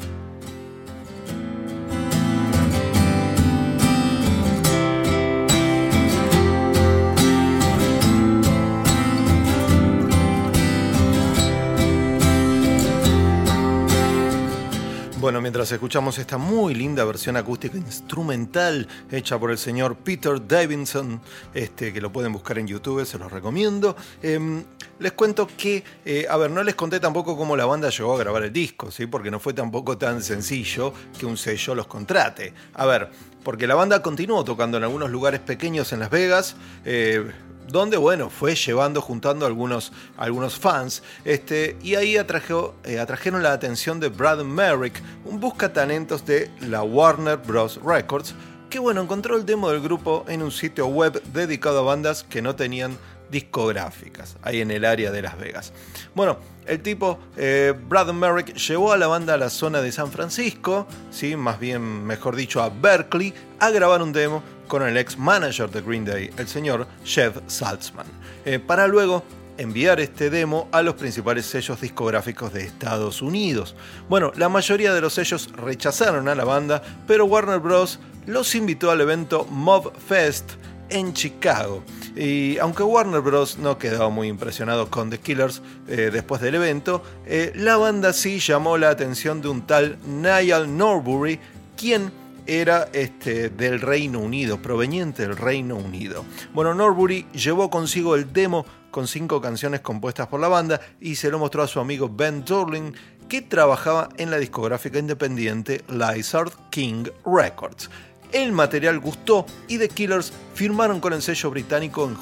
Mientras 15.60 15.72
escuchamos 15.72 16.16
esta 16.16 16.38
muy 16.38 16.74
linda 16.74 17.04
versión 17.04 17.36
acústica 17.36 17.76
instrumental 17.76 18.88
hecha 19.10 19.38
por 19.38 19.50
el 19.50 19.58
señor 19.58 19.94
Peter 19.94 20.40
Davidson, 20.48 21.20
este, 21.52 21.92
que 21.92 22.00
lo 22.00 22.10
pueden 22.10 22.32
buscar 22.32 22.58
en 22.58 22.66
YouTube, 22.66 23.04
se 23.04 23.18
los 23.18 23.30
recomiendo. 23.30 23.94
Eh, 24.22 24.64
les 25.00 25.12
cuento 25.12 25.46
que, 25.58 25.84
eh, 26.06 26.24
a 26.30 26.38
ver, 26.38 26.50
no 26.50 26.62
les 26.62 26.74
conté 26.74 26.98
tampoco 26.98 27.36
cómo 27.36 27.58
la 27.58 27.66
banda 27.66 27.90
llegó 27.90 28.14
a 28.14 28.18
grabar 28.18 28.42
el 28.44 28.54
disco, 28.54 28.90
¿sí? 28.90 29.04
porque 29.04 29.30
no 29.30 29.38
fue 29.38 29.52
tampoco 29.52 29.98
tan 29.98 30.22
sencillo 30.22 30.94
que 31.18 31.26
un 31.26 31.36
sello 31.36 31.74
los 31.74 31.86
contrate. 31.86 32.54
A 32.72 32.86
ver, 32.86 33.10
porque 33.44 33.66
la 33.66 33.74
banda 33.74 34.00
continuó 34.00 34.42
tocando 34.44 34.78
en 34.78 34.84
algunos 34.84 35.10
lugares 35.10 35.40
pequeños 35.40 35.92
en 35.92 36.00
Las 36.00 36.08
Vegas. 36.08 36.56
Eh, 36.86 37.30
donde 37.70 37.96
bueno, 37.96 38.30
fue 38.30 38.54
llevando, 38.54 39.00
juntando 39.00 39.46
algunos, 39.46 39.92
algunos 40.16 40.58
fans, 40.58 41.02
este, 41.24 41.76
y 41.82 41.94
ahí 41.94 42.16
atrajo, 42.16 42.74
eh, 42.84 42.98
atrajeron 42.98 43.42
la 43.42 43.52
atención 43.52 44.00
de 44.00 44.08
Brad 44.08 44.42
Merrick, 44.42 45.00
un 45.24 45.40
buscatalentos 45.40 46.26
de 46.26 46.50
la 46.60 46.82
Warner 46.82 47.36
Bros. 47.36 47.80
Records, 47.82 48.34
que 48.68 48.78
bueno, 48.78 49.02
encontró 49.02 49.36
el 49.36 49.46
demo 49.46 49.70
del 49.70 49.80
grupo 49.80 50.24
en 50.28 50.42
un 50.42 50.50
sitio 50.50 50.86
web 50.86 51.22
dedicado 51.32 51.80
a 51.80 51.82
bandas 51.82 52.22
que 52.24 52.42
no 52.42 52.54
tenían 52.56 52.96
discográficas, 53.30 54.36
ahí 54.42 54.60
en 54.60 54.70
el 54.70 54.84
área 54.84 55.10
de 55.12 55.22
Las 55.22 55.38
Vegas. 55.38 55.72
Bueno, 56.14 56.38
el 56.66 56.82
tipo, 56.82 57.18
eh, 57.36 57.74
Brad 57.88 58.12
Merrick, 58.12 58.54
llevó 58.54 58.92
a 58.92 58.96
la 58.96 59.06
banda 59.06 59.34
a 59.34 59.36
la 59.36 59.50
zona 59.50 59.80
de 59.80 59.92
San 59.92 60.10
Francisco, 60.10 60.86
¿sí? 61.10 61.36
más 61.36 61.60
bien, 61.60 62.04
mejor 62.04 62.34
dicho, 62.36 62.62
a 62.62 62.68
Berkeley, 62.68 63.32
a 63.60 63.70
grabar 63.70 64.02
un 64.02 64.12
demo 64.12 64.42
con 64.70 64.84
el 64.84 64.96
ex 64.96 65.18
manager 65.18 65.68
de 65.68 65.82
Green 65.82 66.04
Day, 66.04 66.30
el 66.36 66.46
señor 66.46 66.86
Jeff 67.04 67.36
Saltzman, 67.48 68.06
eh, 68.44 68.60
para 68.60 68.86
luego 68.86 69.24
enviar 69.58 69.98
este 69.98 70.30
demo 70.30 70.68
a 70.70 70.80
los 70.80 70.94
principales 70.94 71.44
sellos 71.44 71.80
discográficos 71.80 72.52
de 72.52 72.62
Estados 72.62 73.20
Unidos. 73.20 73.74
Bueno, 74.08 74.30
la 74.36 74.48
mayoría 74.48 74.94
de 74.94 75.00
los 75.00 75.14
sellos 75.14 75.50
rechazaron 75.52 76.28
a 76.28 76.36
la 76.36 76.44
banda, 76.44 76.82
pero 77.08 77.24
Warner 77.24 77.58
Bros. 77.58 77.98
los 78.26 78.54
invitó 78.54 78.92
al 78.92 79.00
evento 79.00 79.44
Mob 79.50 79.92
Fest 79.98 80.52
en 80.88 81.14
Chicago. 81.14 81.82
Y 82.14 82.56
aunque 82.58 82.84
Warner 82.84 83.22
Bros. 83.22 83.58
no 83.58 83.76
quedó 83.76 84.08
muy 84.12 84.28
impresionado 84.28 84.88
con 84.88 85.10
The 85.10 85.18
Killers 85.18 85.62
eh, 85.88 86.10
después 86.12 86.40
del 86.40 86.54
evento, 86.54 87.02
eh, 87.26 87.52
la 87.56 87.76
banda 87.76 88.12
sí 88.12 88.38
llamó 88.38 88.78
la 88.78 88.90
atención 88.90 89.42
de 89.42 89.48
un 89.48 89.66
tal 89.66 89.98
Niall 90.06 90.76
Norbury, 90.76 91.40
quien 91.76 92.19
era 92.50 92.88
este, 92.92 93.48
del 93.48 93.80
Reino 93.80 94.18
Unido, 94.18 94.60
proveniente 94.60 95.22
del 95.22 95.36
Reino 95.36 95.76
Unido. 95.76 96.24
Bueno, 96.52 96.74
Norbury 96.74 97.26
llevó 97.32 97.70
consigo 97.70 98.16
el 98.16 98.32
demo 98.32 98.66
con 98.90 99.06
cinco 99.06 99.40
canciones 99.40 99.80
compuestas 99.80 100.26
por 100.26 100.40
la 100.40 100.48
banda 100.48 100.80
y 101.00 101.14
se 101.14 101.30
lo 101.30 101.38
mostró 101.38 101.62
a 101.62 101.68
su 101.68 101.78
amigo 101.78 102.08
Ben 102.08 102.44
Durling, 102.44 102.92
que 103.28 103.42
trabajaba 103.42 104.08
en 104.16 104.32
la 104.32 104.38
discográfica 104.38 104.98
independiente 104.98 105.84
Lizard 105.88 106.50
King 106.70 107.04
Records. 107.24 107.88
El 108.32 108.50
material 108.50 108.98
gustó 108.98 109.46
y 109.68 109.78
The 109.78 109.88
Killers 109.88 110.32
firmaron 110.54 111.00
con 111.00 111.12
el 111.12 111.22
sello 111.22 111.50
británico 111.50 112.04
en 112.04 112.16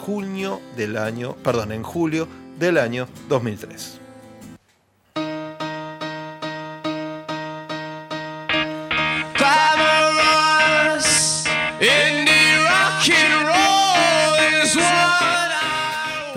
del 0.77 0.99
año, 0.99 1.37
perdón, 1.37 1.73
en 1.73 1.83
julio 1.83 2.29
del 2.59 2.77
año 2.77 3.09
2003. 3.31 4.08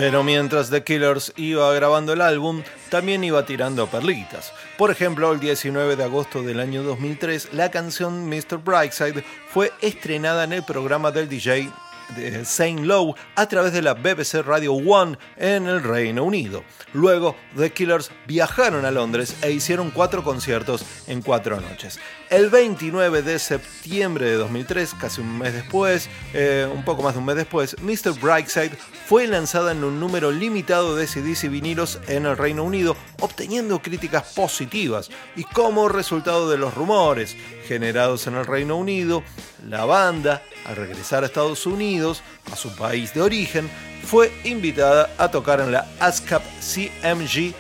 Pero 0.02 0.24
mientras 0.24 0.72
The 0.72 0.84
Killers 0.84 1.32
iba 1.36 1.72
grabando 1.76 2.14
el 2.14 2.22
álbum, 2.22 2.64
también 2.90 3.24
iba 3.24 3.46
tirando 3.46 3.86
perlitas. 3.86 4.52
Por 4.76 4.90
ejemplo, 4.90 5.32
el 5.32 5.40
19 5.40 5.96
de 5.96 6.04
agosto 6.04 6.42
del 6.42 6.60
año 6.60 6.82
2003, 6.82 7.50
la 7.54 7.70
canción 7.70 8.28
Mr. 8.28 8.58
Brightside 8.58 9.24
fue 9.48 9.72
estrenada 9.80 10.44
en 10.44 10.54
el 10.54 10.64
programa 10.64 11.12
del 11.12 11.30
DJ 11.30 11.70
de 12.16 12.46
Saint 12.46 12.80
Low 12.82 13.16
a 13.36 13.48
través 13.48 13.74
de 13.74 13.82
la 13.82 13.94
BBC 13.94 14.42
Radio 14.46 14.74
1 14.74 15.18
en 15.38 15.68
el 15.68 15.84
Reino 15.84 16.24
Unido. 16.24 16.64
Luego, 16.94 17.36
The 17.58 17.72
Killers 17.72 18.12
viajaron 18.28 18.86
a 18.86 18.92
Londres 18.92 19.36
e 19.42 19.52
hicieron 19.52 19.92
cuatro 19.92 20.24
conciertos 20.24 20.86
en 21.08 21.22
cuatro 21.22 21.60
noches. 21.60 22.00
El 22.30 22.50
29 22.50 23.22
de 23.22 23.40
septiembre 23.40 24.26
de 24.26 24.36
2003, 24.36 24.94
casi 24.96 25.22
un 25.22 25.38
mes 25.38 25.54
después, 25.54 26.10
eh, 26.34 26.68
un 26.74 26.86
poco 26.86 27.04
más 27.04 27.14
de 27.14 27.20
un 27.20 27.26
mes 27.26 27.36
después, 27.36 27.76
Mr. 27.82 28.20
Brightside 28.22 28.78
fue 29.06 29.28
lanzada 29.28 29.74
en 29.74 29.84
un 29.84 30.00
número 30.00 30.32
limitado 30.32 30.96
de 30.96 31.08
CDs 31.08 31.44
y 31.44 31.50
vinilos 31.50 32.00
en 32.08 32.26
el 32.26 32.38
Reino 32.38 32.64
Unido, 32.64 32.96
obteniendo 33.20 33.82
críticas 33.82 34.34
positivas. 34.34 35.10
Y 35.36 35.44
como 35.44 35.90
resultado 35.90 36.50
de 36.50 36.58
los 36.58 36.74
rumores 36.74 37.36
generados 37.68 38.28
en 38.28 38.36
el 38.36 38.46
Reino 38.46 38.78
Unido, 38.78 39.24
la 39.68 39.86
banda, 39.86 40.42
al 40.66 40.76
regresar 40.76 41.24
a 41.24 41.28
Estados 41.28 41.66
Unidos, 41.66 42.22
a 42.52 42.56
su 42.56 42.76
país 42.76 43.14
de 43.14 43.22
origen, 43.22 43.70
fue 44.04 44.32
invitada 44.44 45.10
a 45.18 45.30
tocar 45.30 45.60
en 45.60 45.72
la 45.72 45.88
ASCAP 46.00 46.44
CMG 46.60 47.54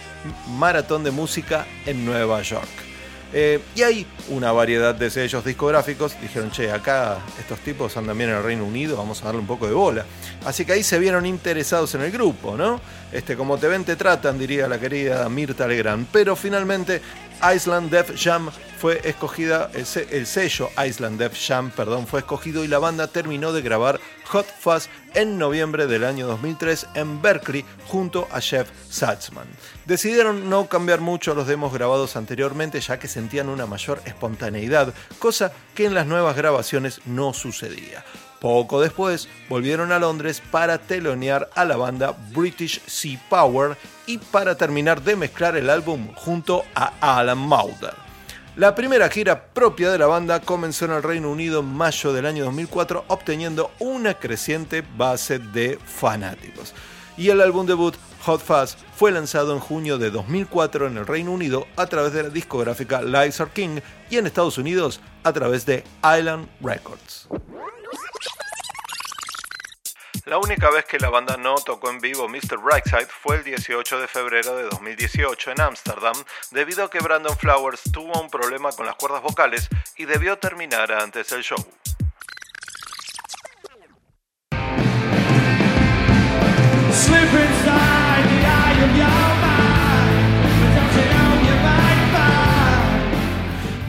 Maratón 0.57 1.03
de 1.03 1.11
Música 1.11 1.65
en 1.85 2.05
Nueva 2.05 2.41
York. 2.41 2.69
Eh, 3.33 3.61
y 3.75 3.81
hay 3.83 4.05
una 4.29 4.51
variedad 4.51 4.93
de 4.93 5.09
sellos 5.09 5.45
discográficos. 5.45 6.19
Dijeron, 6.21 6.51
che, 6.51 6.69
acá 6.69 7.19
estos 7.39 7.59
tipos 7.59 7.95
andan 7.95 8.17
bien 8.17 8.29
en 8.29 8.35
el 8.37 8.43
Reino 8.43 8.65
Unido, 8.65 8.97
vamos 8.97 9.21
a 9.21 9.25
darle 9.25 9.39
un 9.39 9.47
poco 9.47 9.67
de 9.67 9.73
bola. 9.73 10.05
Así 10.45 10.65
que 10.65 10.73
ahí 10.73 10.83
se 10.83 10.99
vieron 10.99 11.25
interesados 11.25 11.95
en 11.95 12.01
el 12.01 12.11
grupo, 12.11 12.57
¿no? 12.57 12.81
Este, 13.11 13.37
como 13.37 13.57
te 13.57 13.67
ven, 13.67 13.85
te 13.85 13.95
tratan, 13.95 14.37
diría 14.37 14.67
la 14.67 14.79
querida 14.79 15.27
Mirta 15.29 15.65
Legrand. 15.65 16.07
Pero 16.11 16.35
finalmente 16.35 17.01
Island 17.43 17.89
Def 17.89 18.11
Jam 18.21 18.49
fue 18.79 19.01
escogida, 19.03 19.69
el, 19.73 19.85
se- 19.85 20.07
el 20.15 20.25
sello 20.27 20.69
Island 20.85 21.19
Def 21.19 21.33
Jam, 21.47 21.71
perdón, 21.71 22.07
fue 22.07 22.19
escogido 22.21 22.63
y 22.63 22.67
la 22.67 22.79
banda 22.79 23.07
terminó 23.07 23.51
de 23.53 23.61
grabar 23.61 23.99
Hot 24.31 24.45
Fuzz 24.45 24.87
en 25.13 25.37
noviembre 25.37 25.87
del 25.87 26.05
año 26.05 26.25
2003 26.25 26.87
en 26.93 27.21
Berkeley 27.21 27.65
junto 27.87 28.29
a 28.31 28.39
Jeff 28.39 28.69
Satzman. 28.89 29.47
Decidieron 29.85 30.49
no 30.49 30.67
cambiar 30.67 31.01
mucho 31.01 31.35
los 31.35 31.47
demos 31.47 31.73
grabados 31.73 32.15
anteriormente 32.15 32.79
ya 32.79 32.97
que 32.97 33.09
sentían 33.09 33.49
una 33.49 33.65
mayor 33.65 34.01
espontaneidad, 34.05 34.93
cosa 35.19 35.51
que 35.75 35.85
en 35.85 35.93
las 35.93 36.07
nuevas 36.07 36.37
grabaciones 36.37 37.01
no 37.05 37.33
sucedía. 37.33 38.05
Poco 38.39 38.79
después 38.79 39.27
volvieron 39.49 39.91
a 39.91 39.99
Londres 39.99 40.41
para 40.49 40.77
telonear 40.77 41.49
a 41.53 41.65
la 41.65 41.75
banda 41.75 42.15
British 42.33 42.81
Sea 42.87 43.21
Power 43.29 43.77
y 44.07 44.17
para 44.17 44.55
terminar 44.55 45.01
de 45.01 45.17
mezclar 45.17 45.57
el 45.57 45.69
álbum 45.69 46.07
junto 46.15 46.63
a 46.73 47.19
Alan 47.19 47.37
Mauder. 47.37 48.10
La 48.61 48.75
primera 48.75 49.09
gira 49.09 49.43
propia 49.55 49.91
de 49.91 49.97
la 49.97 50.05
banda 50.05 50.39
comenzó 50.39 50.85
en 50.85 50.91
el 50.91 51.01
Reino 51.01 51.31
Unido 51.31 51.61
en 51.61 51.65
mayo 51.65 52.13
del 52.13 52.27
año 52.27 52.45
2004, 52.45 53.05
obteniendo 53.07 53.71
una 53.79 54.13
creciente 54.13 54.83
base 54.97 55.39
de 55.39 55.79
fanáticos. 55.83 56.75
Y 57.17 57.29
el 57.29 57.41
álbum 57.41 57.65
debut 57.65 57.95
Hot 58.23 58.39
Fuzz 58.39 58.77
fue 58.95 59.11
lanzado 59.11 59.53
en 59.53 59.59
junio 59.59 59.97
de 59.97 60.11
2004 60.11 60.85
en 60.85 60.97
el 60.97 61.07
Reino 61.07 61.31
Unido 61.31 61.65
a 61.75 61.87
través 61.87 62.13
de 62.13 62.21
la 62.21 62.29
discográfica 62.29 63.01
Lizard 63.01 63.49
King 63.49 63.79
y 64.11 64.17
en 64.17 64.27
Estados 64.27 64.59
Unidos 64.59 65.01
a 65.23 65.33
través 65.33 65.65
de 65.65 65.83
Island 66.03 66.47
Records. 66.61 67.29
La 70.31 70.37
única 70.37 70.69
vez 70.69 70.85
que 70.85 70.97
la 70.97 71.09
banda 71.09 71.35
no 71.35 71.55
tocó 71.55 71.89
en 71.89 71.99
vivo 71.99 72.29
Mr. 72.29 72.57
Brightside 72.57 73.07
fue 73.07 73.35
el 73.35 73.43
18 73.43 73.99
de 73.99 74.07
febrero 74.07 74.55
de 74.55 74.63
2018 74.63 75.51
en 75.51 75.59
Ámsterdam, 75.59 76.15
debido 76.51 76.85
a 76.85 76.89
que 76.89 77.01
Brandon 77.01 77.37
Flowers 77.37 77.81
tuvo 77.91 78.17
un 78.17 78.29
problema 78.29 78.71
con 78.71 78.85
las 78.85 78.95
cuerdas 78.95 79.21
vocales 79.21 79.67
y 79.97 80.05
debió 80.05 80.37
terminar 80.37 80.89
antes 80.93 81.33
el 81.33 81.43
show. 81.43 81.57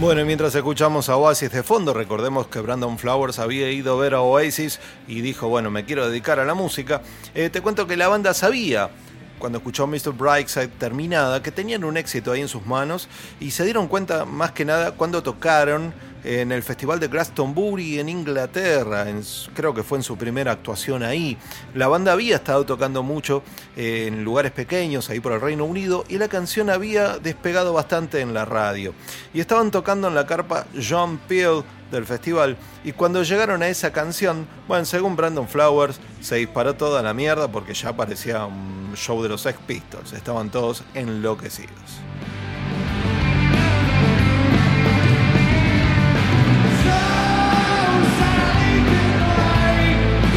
Bueno, 0.03 0.25
mientras 0.25 0.53
escuchamos 0.53 1.09
a 1.09 1.17
Oasis 1.17 1.53
de 1.53 1.63
fondo, 1.63 1.95
recordemos 1.95 2.49
que 2.49 2.59
Brandon 2.59 2.99
Flowers 2.99 3.39
había 3.39 3.71
ido 3.71 3.95
a 3.95 4.03
ver 4.03 4.15
a 4.15 4.21
Oasis 4.21 4.81
y 5.07 5.21
dijo, 5.21 5.47
bueno, 5.47 5.71
me 5.71 5.85
quiero 5.85 6.09
dedicar 6.09 6.41
a 6.41 6.45
la 6.45 6.55
música. 6.55 7.03
Eh, 7.37 7.51
te 7.51 7.61
cuento 7.61 7.87
que 7.87 7.97
la 7.97 8.09
banda 8.09 8.35
sabía, 8.35 8.91
cuando 9.39 9.59
escuchó 9.59 9.87
Mr. 9.87 10.11
Brightside 10.13 10.73
terminada, 10.77 11.41
que 11.41 11.53
tenían 11.53 11.85
un 11.85 11.97
éxito 11.97 12.33
ahí 12.33 12.41
en 12.41 12.49
sus 12.49 12.67
manos 12.67 13.09
y 13.39 13.53
se 13.53 13.63
dieron 13.63 13.87
cuenta 13.87 14.25
más 14.25 14.51
que 14.51 14.65
nada 14.65 14.91
cuando 14.91 15.23
tocaron 15.23 15.95
en 16.25 16.53
el 16.53 16.63
Festival 16.63 17.01
de 17.01 17.09
Glastonbury 17.09 17.99
en 17.99 18.09
Inglaterra, 18.09 19.09
en 19.09 19.23
creo 19.55 19.75
que 19.75 19.83
fue 19.83 19.99
en 19.99 20.05
su 20.05 20.17
primera 20.17 20.53
actuación 20.53 21.03
ahí. 21.03 21.37
La 21.75 21.89
banda 21.89 22.13
había 22.13 22.37
estado 22.37 22.65
tocando 22.65 23.03
mucho 23.03 23.43
eh, 23.77 24.07
en 24.07 24.25
lugares 24.25 24.53
pequeños, 24.53 25.11
ahí 25.11 25.21
por 25.21 25.33
el 25.33 25.41
Reino 25.41 25.65
Unido, 25.65 26.05
y 26.09 26.19
la 26.19 26.29
canción 26.29 26.71
había 26.71 27.19
despegado 27.19 27.73
bastante 27.73 28.21
en 28.21 28.35
la 28.35 28.45
radio. 28.45 28.95
Y 29.35 29.41
estaban 29.41 29.71
tocando 29.71 30.09
en 30.09 30.15
la 30.15 30.27
carpa 30.27 30.67
John 30.89 31.19
Peel 31.29 31.65
del 31.91 32.07
festival, 32.07 32.57
y 32.85 32.93
cuando 32.93 33.23
llegaron 33.23 33.63
a 33.63 33.69
esa 33.69 33.93
canción, 33.93 34.47
bueno, 34.67 34.85
según 34.85 35.17
Brandon 35.17 35.49
Flowers, 35.49 36.01
se 36.21 36.37
disparó 36.37 36.75
toda 36.75 37.03
la 37.03 37.13
mierda 37.13 37.51
porque 37.51 37.75
ya 37.75 37.95
parecía 37.95 38.47
un 38.47 38.95
show 38.97 39.23
de 39.23 39.29
los 39.29 39.43
Sex 39.43 39.59
Pistols, 39.67 40.13
estaban 40.13 40.51
todos 40.51 40.85
enloquecidos. 40.95 42.03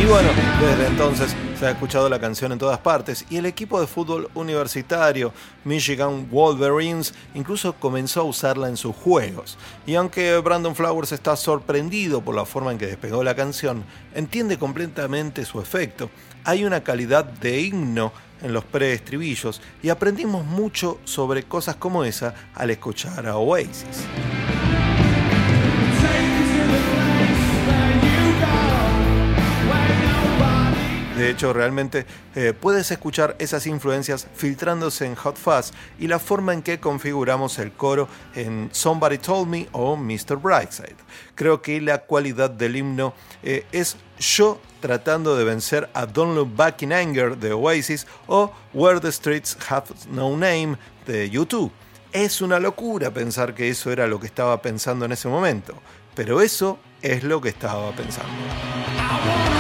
Bueno, 0.08 0.30
desde 0.62 0.86
entonces 0.86 1.36
se 1.58 1.65
ha 1.65 1.72
escuchado 1.72 2.08
la 2.10 2.20
canción 2.20 2.52
en 2.52 2.60
todas 2.60 2.78
partes 2.78 3.26
y 3.32 3.38
el 3.38 3.48
equipo 3.48 3.82
de 3.82 3.88
fútbol 3.88 4.30
universitario 4.36 5.34
Michigan 5.63 6.30
Wolverines 6.30 7.15
incluso 7.34 7.74
comenzó 7.74 8.22
a 8.22 8.26
usarla 8.26 8.70
en 8.70 8.78
sus 8.78 8.96
juegos. 8.96 9.58
Y 9.88 9.96
aunque 9.96 10.38
Brandon 10.38 10.76
Flowers 10.76 11.12
está 11.12 11.36
sorprendido 11.36 12.22
por 12.22 12.36
la 12.36 12.46
forma 12.46 12.72
en 12.72 12.78
que 12.78 12.86
despegó 12.86 13.24
la 13.24 13.36
canción, 13.36 13.84
entiende 14.13 14.60
completamente 14.60 15.44
su 15.44 15.60
efecto. 15.60 16.12
Hay 16.44 16.65
una 16.65 16.84
calidad 16.84 17.26
de 17.26 17.62
himno 17.62 18.13
en 18.44 18.54
los 18.54 18.63
preestribillos 18.63 19.60
y 19.82 19.89
aprendimos 19.89 20.46
mucho 20.46 21.00
sobre 21.04 21.44
cosas 21.44 21.78
como 21.78 22.04
esa 22.04 22.36
al 22.54 22.70
escuchar 22.70 23.26
a 23.26 23.38
Oasis. 23.38 24.06
De 31.17 31.30
hecho, 31.30 31.54
realmente 31.54 32.06
eh, 32.36 32.51
puedes 32.60 32.91
escuchar 32.91 33.38
esas 33.39 33.65
influencias 33.67 34.28
filtrándose 34.36 35.06
en 35.06 35.15
Hot 35.15 35.38
Fuzz 35.38 35.71
y 35.97 36.08
la 36.08 36.19
forma 36.19 36.54
en 36.54 36.62
que 36.62 36.82
configuramos 36.82 37.58
el 37.60 37.71
coro 37.71 38.10
en 38.36 38.67
Somebody 38.73 39.17
Told 39.19 39.47
Me 39.47 39.69
o 39.71 39.95
Mr. 39.95 40.36
Brightside. 40.36 40.97
Creo 41.34 41.62
que 41.62 41.80
la 41.80 41.99
cualidad 41.99 42.49
del 42.49 42.75
himno 42.75 43.13
eh, 43.43 43.65
es 43.71 43.95
yo 44.19 44.60
tratando 44.82 45.38
de 45.38 45.45
vencer 45.45 45.89
a 45.93 46.06
Don't 46.06 46.36
Look 46.36 46.54
Back 46.54 46.82
in 46.82 46.91
Anger 46.91 47.38
de 47.38 47.54
Oasis 47.54 48.06
o 48.28 48.51
Where 48.73 48.99
the 48.99 49.12
Streets 49.12 49.58
Have 49.69 49.88
No 50.12 50.32
Name 50.32 50.75
de 51.08 51.30
YouTube. 51.30 51.71
Es 52.12 52.41
una 52.41 52.60
locura 52.60 53.10
pensar 53.12 53.56
que 53.56 53.69
eso 53.69 53.89
era 53.89 54.06
lo 54.06 54.19
que 54.19 54.28
estaba 54.28 54.62
pensando 54.62 55.06
en 55.06 55.13
ese 55.13 55.30
momento, 55.30 55.75
pero 56.13 56.41
eso 56.41 56.78
es 57.01 57.23
lo 57.23 57.39
que 57.39 57.49
estaba 57.49 57.91
pensando. 57.93 59.55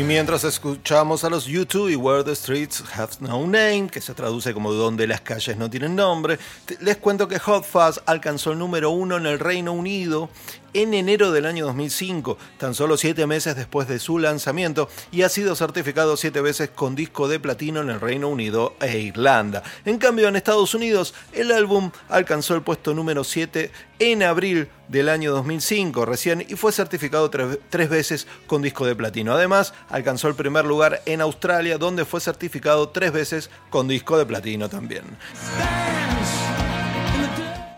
Y 0.00 0.02
mientras 0.02 0.44
escuchamos 0.44 1.24
a 1.24 1.28
los 1.28 1.44
YouTube 1.44 1.90
y 1.90 1.94
Where 1.94 2.24
the 2.24 2.34
Streets 2.34 2.82
Have 2.96 3.16
No 3.20 3.42
Name, 3.42 3.90
que 3.92 4.00
se 4.00 4.14
traduce 4.14 4.54
como 4.54 4.72
Donde 4.72 5.06
las 5.06 5.20
calles 5.20 5.58
no 5.58 5.68
tienen 5.68 5.94
nombre, 5.94 6.38
les 6.80 6.96
cuento 6.96 7.28
que 7.28 7.38
Hot 7.38 7.66
Fuzz 7.66 8.00
alcanzó 8.06 8.52
el 8.52 8.58
número 8.58 8.88
uno 8.88 9.18
en 9.18 9.26
el 9.26 9.38
Reino 9.38 9.74
Unido 9.74 10.30
en 10.74 10.94
enero 10.94 11.32
del 11.32 11.46
año 11.46 11.66
2005, 11.66 12.38
tan 12.58 12.74
solo 12.74 12.96
siete 12.96 13.26
meses 13.26 13.56
después 13.56 13.88
de 13.88 13.98
su 13.98 14.18
lanzamiento, 14.18 14.88
y 15.10 15.22
ha 15.22 15.28
sido 15.28 15.54
certificado 15.54 16.16
siete 16.16 16.40
veces 16.40 16.70
con 16.70 16.94
disco 16.94 17.28
de 17.28 17.40
platino 17.40 17.80
en 17.80 17.90
el 17.90 18.00
Reino 18.00 18.28
Unido 18.28 18.74
e 18.80 18.98
Irlanda. 18.98 19.62
En 19.84 19.98
cambio, 19.98 20.28
en 20.28 20.36
Estados 20.36 20.74
Unidos, 20.74 21.14
el 21.32 21.52
álbum 21.52 21.90
alcanzó 22.08 22.54
el 22.54 22.62
puesto 22.62 22.94
número 22.94 23.24
7 23.24 23.70
en 23.98 24.22
abril 24.22 24.68
del 24.88 25.08
año 25.08 25.30
2005 25.32 26.04
recién 26.04 26.44
y 26.48 26.56
fue 26.56 26.72
certificado 26.72 27.30
tres, 27.30 27.58
tres 27.68 27.88
veces 27.88 28.26
con 28.46 28.62
disco 28.62 28.86
de 28.86 28.96
platino. 28.96 29.34
Además, 29.34 29.72
alcanzó 29.88 30.28
el 30.28 30.34
primer 30.34 30.64
lugar 30.64 31.02
en 31.06 31.20
Australia, 31.20 31.78
donde 31.78 32.04
fue 32.04 32.20
certificado 32.20 32.88
tres 32.88 33.12
veces 33.12 33.50
con 33.68 33.86
disco 33.86 34.18
de 34.18 34.26
platino 34.26 34.68
también. 34.68 35.04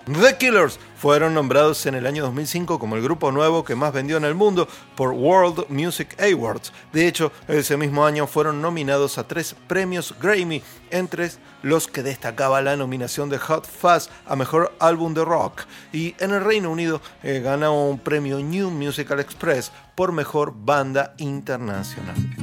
The 0.07 0.37
Killers 0.37 0.81
fueron 0.97 1.35
nombrados 1.35 1.87
en 1.87 1.95
el 1.95 2.07
año 2.09 2.25
2005 2.25 2.81
como 2.81 2.97
el 2.97 3.03
grupo 3.03 3.31
nuevo 3.31 3.65
que 3.65 3.77
más 3.77 3.93
vendió 3.93 4.17
en 4.17 4.25
el 4.25 4.35
mundo 4.35 4.67
por 4.97 5.11
World 5.11 5.67
Music 5.69 6.21
Awards. 6.21 6.73
De 6.93 7.07
hecho, 7.07 7.31
ese 7.47 7.77
mismo 7.77 8.05
año 8.05 8.27
fueron 8.27 8.61
nominados 8.61 9.17
a 9.19 9.29
tres 9.29 9.55
premios 9.69 10.13
Grammy, 10.21 10.61
entre 10.91 11.31
los 11.63 11.87
que 11.87 12.03
destacaba 12.03 12.61
la 12.63 12.77
nominación 12.77 13.31
de 13.31 13.39
Hot 13.39 13.65
Fuzz 13.65 14.09
a 14.27 14.35
Mejor 14.35 14.75
Álbum 14.81 15.15
de 15.15 15.25
Rock. 15.25 15.63
Y 15.93 16.17
en 16.19 16.33
el 16.33 16.45
Reino 16.45 16.73
Unido 16.73 17.01
eh, 17.23 17.41
ganó 17.41 17.89
un 17.89 18.01
premio 18.01 18.41
New 18.41 18.71
Musical 18.71 19.21
Express 19.21 19.71
por 19.95 20.11
Mejor 20.11 20.53
Banda 20.53 21.15
Internacional. 21.19 22.42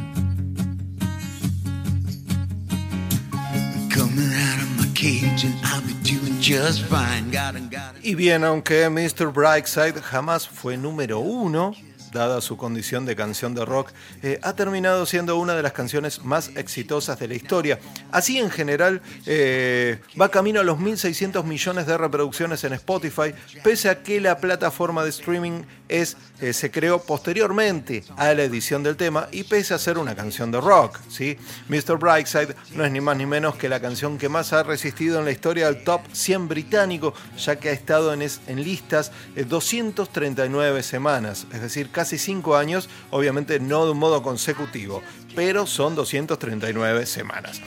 Y 8.03 8.15
bien, 8.15 8.43
aunque 8.43 8.89
Mr. 8.89 9.31
Brightside 9.31 10.01
jamás 10.01 10.47
fue 10.47 10.75
número 10.75 11.19
uno, 11.19 11.73
dada 12.11 12.41
su 12.41 12.57
condición 12.57 13.05
de 13.05 13.15
canción 13.15 13.53
de 13.53 13.65
rock, 13.65 13.91
eh, 14.21 14.39
ha 14.41 14.53
terminado 14.53 15.05
siendo 15.05 15.37
una 15.37 15.55
de 15.55 15.63
las 15.63 15.73
canciones 15.73 16.23
más 16.23 16.51
exitosas 16.55 17.19
de 17.19 17.27
la 17.27 17.35
historia. 17.35 17.79
Así 18.11 18.39
en 18.39 18.49
general, 18.49 19.01
eh, 19.25 19.99
va 20.19 20.29
camino 20.29 20.59
a 20.59 20.63
los 20.63 20.77
1.600 20.77 21.43
millones 21.43 21.85
de 21.85 21.97
reproducciones 21.97 22.63
en 22.63 22.73
Spotify, 22.73 23.33
pese 23.63 23.89
a 23.89 24.03
que 24.03 24.19
la 24.21 24.37
plataforma 24.37 25.03
de 25.03 25.09
streaming 25.09 25.63
es, 25.89 26.15
eh, 26.39 26.53
se 26.53 26.71
creó 26.71 27.01
posteriormente 27.01 28.03
a 28.15 28.33
la 28.33 28.43
edición 28.43 28.83
del 28.83 28.95
tema 28.95 29.27
y 29.31 29.43
pese 29.43 29.73
a 29.73 29.79
ser 29.79 29.97
una 29.97 30.15
canción 30.15 30.51
de 30.51 30.61
rock. 30.61 30.99
¿sí? 31.09 31.37
Mr. 31.67 31.97
Brightside 31.97 32.55
no 32.75 32.85
es 32.85 32.91
ni 32.91 33.01
más 33.01 33.17
ni 33.17 33.25
menos 33.25 33.55
que 33.55 33.67
la 33.67 33.79
canción 33.79 34.17
que 34.17 34.29
más 34.29 34.53
ha 34.53 34.63
resistido 34.63 35.19
en 35.19 35.25
la 35.25 35.31
historia 35.31 35.65
del 35.65 35.83
top 35.83 36.01
100 36.13 36.47
británico, 36.47 37.13
ya 37.37 37.57
que 37.57 37.69
ha 37.69 37.73
estado 37.73 38.13
en, 38.13 38.21
en 38.21 38.63
listas 38.63 39.11
eh, 39.35 39.43
239 39.43 40.83
semanas, 40.83 41.47
es 41.51 41.61
decir, 41.61 41.89
casi 41.99 42.17
5 42.17 42.55
años, 42.55 42.87
obviamente 43.11 43.59
no 43.59 43.83
de 43.83 43.91
un 43.91 43.99
modo 43.99 44.23
consecutivo, 44.23 45.01
pero 45.35 45.67
son 45.67 45.95
239 45.95 47.05
semanas. 47.05 47.59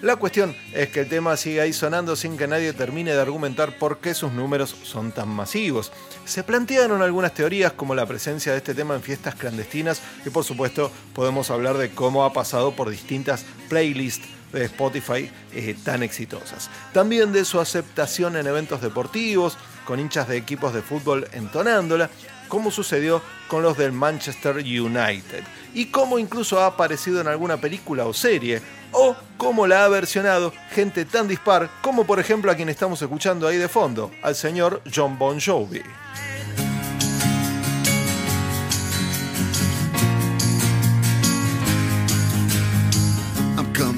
La 0.00 0.14
cuestión 0.14 0.54
es 0.72 0.90
que 0.90 1.00
el 1.00 1.08
tema 1.08 1.36
sigue 1.36 1.60
ahí 1.60 1.72
sonando 1.72 2.14
sin 2.14 2.38
que 2.38 2.46
nadie 2.46 2.72
termine 2.72 3.12
de 3.12 3.20
argumentar 3.20 3.76
por 3.78 3.98
qué 3.98 4.14
sus 4.14 4.30
números 4.30 4.76
son 4.84 5.10
tan 5.10 5.28
masivos. 5.28 5.90
Se 6.24 6.44
plantearon 6.44 7.02
algunas 7.02 7.34
teorías 7.34 7.72
como 7.72 7.96
la 7.96 8.06
presencia 8.06 8.52
de 8.52 8.58
este 8.58 8.76
tema 8.76 8.94
en 8.94 9.02
fiestas 9.02 9.34
clandestinas 9.34 10.00
y 10.24 10.30
por 10.30 10.44
supuesto 10.44 10.92
podemos 11.12 11.50
hablar 11.50 11.76
de 11.76 11.90
cómo 11.90 12.24
ha 12.24 12.32
pasado 12.32 12.70
por 12.76 12.90
distintas 12.90 13.44
playlists 13.68 14.28
de 14.52 14.66
Spotify 14.66 15.30
eh, 15.52 15.76
tan 15.82 16.04
exitosas. 16.04 16.70
También 16.92 17.32
de 17.32 17.44
su 17.44 17.58
aceptación 17.58 18.36
en 18.36 18.46
eventos 18.46 18.80
deportivos, 18.80 19.58
con 19.84 20.00
hinchas 20.00 20.28
de 20.28 20.36
equipos 20.36 20.72
de 20.74 20.82
fútbol 20.82 21.28
entonándola, 21.32 22.10
como 22.48 22.70
sucedió 22.70 23.22
con 23.48 23.62
los 23.62 23.76
del 23.76 23.92
Manchester 23.92 24.56
United, 24.56 25.44
y 25.72 25.86
cómo 25.86 26.18
incluso 26.18 26.60
ha 26.60 26.66
aparecido 26.66 27.20
en 27.20 27.28
alguna 27.28 27.58
película 27.58 28.06
o 28.06 28.12
serie, 28.12 28.60
o 28.92 29.16
cómo 29.36 29.66
la 29.66 29.84
ha 29.84 29.88
versionado 29.88 30.52
gente 30.72 31.04
tan 31.04 31.28
dispar 31.28 31.70
como 31.80 32.04
por 32.04 32.18
ejemplo 32.18 32.50
a 32.50 32.56
quien 32.56 32.68
estamos 32.68 33.00
escuchando 33.00 33.46
ahí 33.46 33.56
de 33.56 33.68
fondo, 33.68 34.10
al 34.22 34.34
señor 34.34 34.82
John 34.92 35.18
Bon 35.18 35.40
Jovi. 35.40 35.82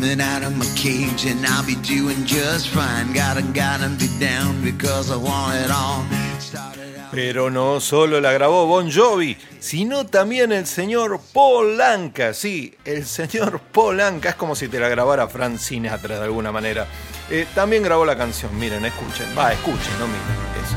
I'm 0.02 0.08
coming 0.08 0.20
out 0.20 0.42
of 0.42 0.56
my 0.56 0.66
cage 0.74 1.26
and 1.26 1.46
I'll 1.46 1.64
be 1.64 1.76
doing 1.76 2.24
just 2.26 2.68
fine. 2.70 3.12
Gotta, 3.12 3.42
gotta 3.54 3.88
be 3.88 4.08
down 4.18 4.60
because 4.64 5.12
I 5.12 5.16
want 5.16 5.54
it 5.64 5.70
all. 5.70 6.04
Started 6.40 6.98
out. 6.98 7.12
Pero 7.12 7.50
no 7.50 7.78
solo 7.78 8.20
la 8.20 8.32
grabó 8.32 8.66
Bon 8.66 8.90
Jovi, 8.90 9.36
sino 9.60 10.04
también 10.04 10.50
el 10.50 10.66
señor 10.66 11.20
Paul 11.32 11.80
Anka. 11.80 12.34
Sí, 12.34 12.74
el 12.84 13.06
señor 13.06 13.60
Paul 13.72 14.00
Anka 14.00 14.30
es 14.30 14.34
como 14.34 14.56
si 14.56 14.66
te 14.66 14.80
la 14.80 14.88
grabara 14.88 15.28
Frank 15.28 15.58
Sinatra 15.58 16.18
de 16.18 16.24
alguna 16.24 16.50
manera. 16.50 16.88
Eh, 17.30 17.46
también 17.54 17.84
grabó 17.84 18.04
la 18.04 18.16
canción, 18.16 18.58
miren, 18.58 18.84
escuchen. 18.84 19.28
Va, 19.38 19.52
escuchen, 19.52 19.98
no 20.00 20.08
miren. 20.08 20.22
Eso. 20.64 20.76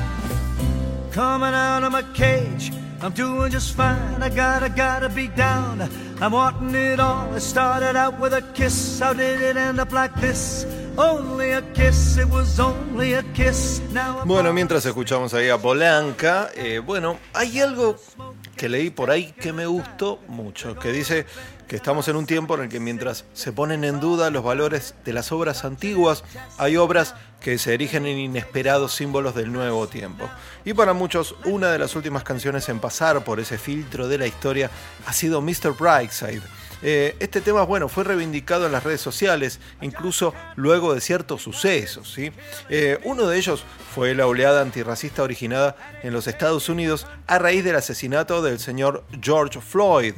Coming 1.16 1.56
out 1.56 1.84
of 1.84 1.92
my 1.92 2.04
cage, 2.14 2.72
I'm 3.01 3.12
doing 3.12 3.51
just 3.51 3.75
fine. 3.75 4.21
I 4.23 4.29
gotta, 4.29 4.69
gotta 4.69 5.10
be 5.10 5.27
down. 5.27 5.81
I'm 6.21 6.31
wanting 6.31 6.75
it 6.75 6.99
all. 6.99 7.34
It 7.36 7.41
started 7.41 7.95
out 7.95 8.19
with 8.19 8.34
a 8.34 8.41
kiss. 8.53 8.99
How 8.99 9.13
did 9.13 9.41
it 9.41 9.58
end 9.58 9.79
up 9.79 9.91
like 9.91 10.15
this? 10.19 10.65
Only 10.97 11.51
a 11.51 11.62
kiss, 11.73 12.17
it 12.17 12.29
was 12.29 12.58
only 12.58 13.15
a 13.15 13.23
kiss. 13.34 13.81
Now 13.91 14.23
Bueno, 14.23 14.53
mientras 14.53 14.86
escuchamos 14.86 15.34
ahí 15.34 15.49
a 15.49 15.58
Polanca, 15.58 16.49
eh, 16.55 16.79
bueno, 16.79 17.17
hay 17.34 17.60
algo 17.60 17.97
que 18.55 18.69
leí 18.69 18.91
por 18.91 19.12
ahí 19.12 19.34
que 19.34 19.51
me 19.51 19.65
gustó 19.65 20.21
mucho, 20.29 20.75
que 20.75 20.93
dice 20.93 21.25
que 21.67 21.75
estamos 21.75 22.08
en 22.08 22.15
un 22.15 22.25
tiempo 22.25 22.55
en 22.55 22.62
el 22.62 22.69
que 22.69 22.79
mientras 22.79 23.25
se 23.34 23.51
ponen 23.51 23.84
en 23.84 23.99
duda 23.99 24.29
los 24.29 24.41
valores 24.41 24.95
de 25.03 25.12
las 25.12 25.34
obras 25.34 25.65
antiguas, 25.65 26.23
hay 26.58 26.77
obras 26.77 27.13
que 27.45 27.60
se 27.60 27.75
erigen 27.75 28.08
en 28.08 28.17
inesperados 28.17 28.95
símbolos 28.95 29.36
del 29.36 29.53
nuevo 29.53 29.88
tiempo. 29.88 30.27
Y 30.65 30.73
para 30.73 30.93
muchos, 30.93 31.36
una 31.45 31.71
de 31.71 31.77
las 31.77 31.95
últimas 31.95 32.23
canciones 32.23 32.67
en 32.69 32.79
pasar 32.79 33.23
por 33.23 33.39
ese 33.39 33.60
filtro 33.60 34.08
de 34.08 34.17
la 34.17 34.25
historia 34.25 34.71
ha 35.05 35.13
sido 35.13 35.41
Mr. 35.41 35.77
Brightside. 35.77 36.41
Eh, 36.81 37.15
este 37.19 37.41
tema, 37.41 37.63
bueno, 37.63 37.88
fue 37.88 38.03
reivindicado 38.03 38.65
en 38.65 38.71
las 38.71 38.84
redes 38.84 39.01
sociales, 39.01 39.60
incluso 39.81 40.34
luego 40.55 40.93
de 40.93 41.01
ciertos 41.01 41.43
sucesos. 41.43 42.12
¿sí? 42.13 42.31
Eh, 42.69 42.99
uno 43.03 43.27
de 43.27 43.38
ellos 43.38 43.63
fue 43.93 44.13
la 44.13 44.27
oleada 44.27 44.62
antirracista 44.62 45.23
originada 45.23 45.75
en 46.03 46.13
los 46.13 46.27
Estados 46.27 46.67
Unidos 46.67 47.08
a 47.27 47.39
raíz 47.39 47.63
del 47.63 47.75
asesinato 47.75 48.41
del 48.41 48.60
señor 48.60 49.03
George 49.21 49.62
Floyd. 49.62 50.15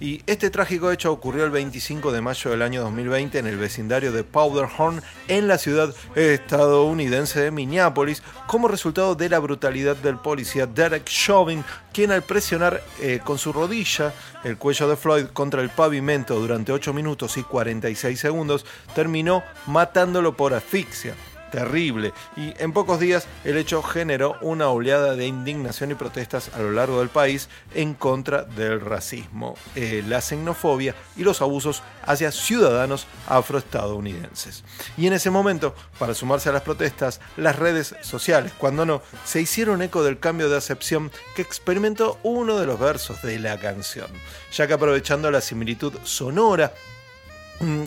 Y 0.00 0.22
este 0.26 0.50
trágico 0.50 0.90
hecho 0.90 1.12
ocurrió 1.12 1.44
el 1.44 1.50
25 1.50 2.10
de 2.12 2.20
mayo 2.20 2.50
del 2.50 2.62
año 2.62 2.82
2020 2.82 3.38
en 3.38 3.46
el 3.46 3.56
vecindario 3.56 4.12
de 4.12 4.24
Powderhorn, 4.24 5.02
en 5.28 5.46
la 5.46 5.58
ciudad 5.58 5.94
estadounidense 6.14 6.69
de 6.70 7.50
Minneapolis, 7.50 8.22
como 8.46 8.68
resultado 8.68 9.14
de 9.14 9.28
la 9.28 9.38
brutalidad 9.38 9.96
del 9.96 10.18
policía 10.18 10.66
Derek 10.66 11.04
Chauvin, 11.04 11.64
quien 11.92 12.12
al 12.12 12.22
presionar 12.22 12.82
eh, 13.00 13.20
con 13.24 13.38
su 13.38 13.52
rodilla 13.52 14.12
el 14.44 14.56
cuello 14.56 14.88
de 14.88 14.96
Floyd 14.96 15.26
contra 15.32 15.62
el 15.62 15.70
pavimento 15.70 16.38
durante 16.38 16.72
8 16.72 16.92
minutos 16.92 17.36
y 17.36 17.42
46 17.42 18.18
segundos, 18.18 18.64
terminó 18.94 19.42
matándolo 19.66 20.36
por 20.36 20.54
asfixia. 20.54 21.14
Terrible. 21.50 22.12
Y 22.36 22.54
en 22.58 22.72
pocos 22.72 23.00
días 23.00 23.26
el 23.44 23.56
hecho 23.56 23.82
generó 23.82 24.36
una 24.40 24.68
oleada 24.68 25.16
de 25.16 25.26
indignación 25.26 25.90
y 25.90 25.94
protestas 25.94 26.50
a 26.54 26.60
lo 26.60 26.72
largo 26.72 27.00
del 27.00 27.08
país 27.08 27.48
en 27.74 27.94
contra 27.94 28.42
del 28.42 28.80
racismo, 28.80 29.56
eh, 29.74 30.02
la 30.06 30.20
xenofobia 30.20 30.94
y 31.16 31.24
los 31.24 31.42
abusos 31.42 31.82
hacia 32.04 32.32
ciudadanos 32.32 33.06
afroestadounidenses. 33.26 34.64
Y 34.96 35.06
en 35.06 35.12
ese 35.12 35.30
momento, 35.30 35.74
para 35.98 36.14
sumarse 36.14 36.48
a 36.48 36.52
las 36.52 36.62
protestas, 36.62 37.20
las 37.36 37.56
redes 37.56 37.94
sociales, 38.02 38.52
cuando 38.56 38.86
no, 38.86 39.02
se 39.24 39.40
hicieron 39.40 39.82
eco 39.82 40.02
del 40.02 40.18
cambio 40.18 40.48
de 40.48 40.56
acepción 40.56 41.10
que 41.34 41.42
experimentó 41.42 42.18
uno 42.22 42.58
de 42.58 42.66
los 42.66 42.78
versos 42.78 43.22
de 43.22 43.38
la 43.38 43.58
canción, 43.58 44.08
ya 44.52 44.66
que 44.66 44.74
aprovechando 44.74 45.30
la 45.30 45.40
similitud 45.40 45.92
sonora 46.04 46.72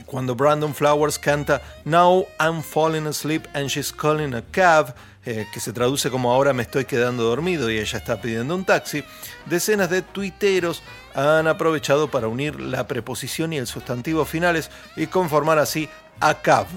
cuando 0.06 0.36
Brandon 0.36 0.74
Flowers 0.74 1.18
canta 1.18 1.62
Now 1.86 2.26
I'm 2.40 2.62
falling 2.62 3.08
asleep 3.08 3.48
and 3.54 3.70
she's 3.70 3.92
calling 3.92 4.34
a 4.34 4.42
cab, 4.42 4.96
eh, 5.26 5.46
que 5.54 5.60
se 5.60 5.74
traduce 5.74 6.10
como 6.10 6.32
ahora 6.32 6.54
me 6.54 6.64
estoy 6.64 6.86
quedando 6.86 7.24
dormido 7.24 7.70
y 7.70 7.80
ella 7.80 7.98
está 7.98 8.22
pidiendo 8.22 8.56
un 8.56 8.66
taxi, 8.66 9.04
decenas 9.46 9.90
de 9.90 10.02
tuiteros 10.02 10.84
han 11.16 11.48
aprovechado 11.48 12.10
para 12.10 12.28
unir 12.28 12.60
la 12.60 12.88
preposición 12.88 13.54
y 13.54 13.58
el 13.58 13.68
sustantivo 13.68 14.26
finales 14.26 14.70
y 14.96 15.08
conformar 15.08 15.60
así 15.60 15.90
a 16.20 16.36
cab, 16.36 16.68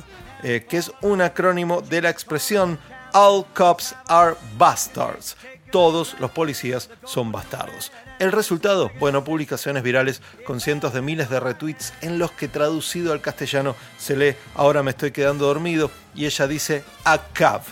eh, 0.42 0.64
que 0.68 0.78
es 0.78 0.92
un 1.02 1.20
acrónimo 1.20 1.82
de 1.82 2.02
la 2.02 2.10
expresión 2.10 2.78
All 3.12 3.46
cops 3.54 3.94
are 4.08 4.36
bastards. 4.58 5.36
Todos 5.70 6.16
los 6.20 6.30
policías 6.30 6.90
son 7.04 7.32
bastardos. 7.32 7.92
El 8.18 8.32
resultado, 8.32 8.90
bueno, 8.98 9.24
publicaciones 9.24 9.82
virales 9.82 10.22
con 10.46 10.60
cientos 10.60 10.92
de 10.94 11.02
miles 11.02 11.28
de 11.28 11.40
retweets 11.40 11.92
en 12.00 12.18
los 12.18 12.32
que 12.32 12.48
traducido 12.48 13.12
al 13.12 13.20
castellano 13.20 13.76
se 13.98 14.16
lee 14.16 14.36
Ahora 14.54 14.82
me 14.82 14.90
estoy 14.90 15.10
quedando 15.10 15.46
dormido 15.46 15.90
y 16.14 16.26
ella 16.26 16.46
dice 16.46 16.84
a 17.04 17.18
cab. 17.32 17.62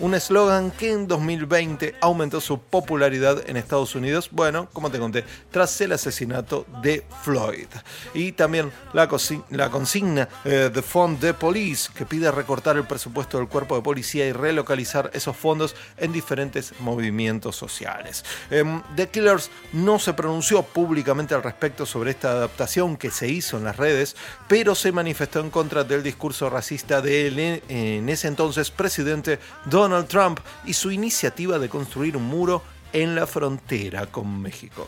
Un 0.00 0.14
eslogan 0.14 0.70
que 0.70 0.92
en 0.92 1.06
2020 1.06 1.96
aumentó 2.00 2.40
su 2.40 2.58
popularidad 2.58 3.42
en 3.46 3.58
Estados 3.58 3.94
Unidos, 3.94 4.30
bueno, 4.32 4.66
como 4.72 4.90
te 4.90 4.98
conté, 4.98 5.26
tras 5.50 5.78
el 5.82 5.92
asesinato 5.92 6.64
de 6.80 7.04
Floyd. 7.22 7.66
Y 8.14 8.32
también 8.32 8.72
la, 8.94 9.08
consigna 9.08 10.26
eh, 10.46 10.70
The 10.72 10.80
Fund 10.80 11.20
de 11.20 11.34
Police, 11.34 11.90
que 11.94 12.06
pide 12.06 12.30
recortar 12.30 12.78
el 12.78 12.86
presupuesto 12.86 13.36
del 13.36 13.48
cuerpo 13.48 13.76
de 13.76 13.82
policía 13.82 14.26
y 14.26 14.32
relocalizar 14.32 15.10
esos 15.12 15.36
fondos 15.36 15.76
en 15.98 16.12
diferentes 16.12 16.72
movimientos 16.80 17.56
sociales. 17.56 18.24
Em, 18.50 18.80
The 18.96 19.10
Killers 19.10 19.50
no 19.74 19.98
se 19.98 20.14
pronunció 20.14 20.62
públicamente 20.62 21.34
al 21.34 21.42
respecto 21.42 21.84
sobre 21.84 22.12
esta 22.12 22.30
adaptación 22.30 22.96
que 22.96 23.10
se 23.10 23.28
hizo 23.28 23.58
en 23.58 23.64
las 23.64 23.76
redes, 23.76 24.16
pero 24.48 24.74
se 24.74 24.92
manifestó 24.92 25.40
en 25.40 25.50
contra 25.50 25.84
del 25.84 26.02
discurso 26.02 26.48
racista 26.48 27.02
del 27.02 27.38
en 27.38 28.08
ese 28.08 28.28
entonces 28.28 28.70
presidente 28.70 29.38
Donald 29.66 29.89
Donald 29.90 30.08
Trump 30.08 30.38
y 30.64 30.72
su 30.72 30.92
iniciativa 30.92 31.58
de 31.58 31.68
construir 31.68 32.16
un 32.16 32.22
muro 32.22 32.62
en 32.92 33.16
la 33.16 33.26
frontera 33.26 34.06
con 34.06 34.40
México. 34.40 34.86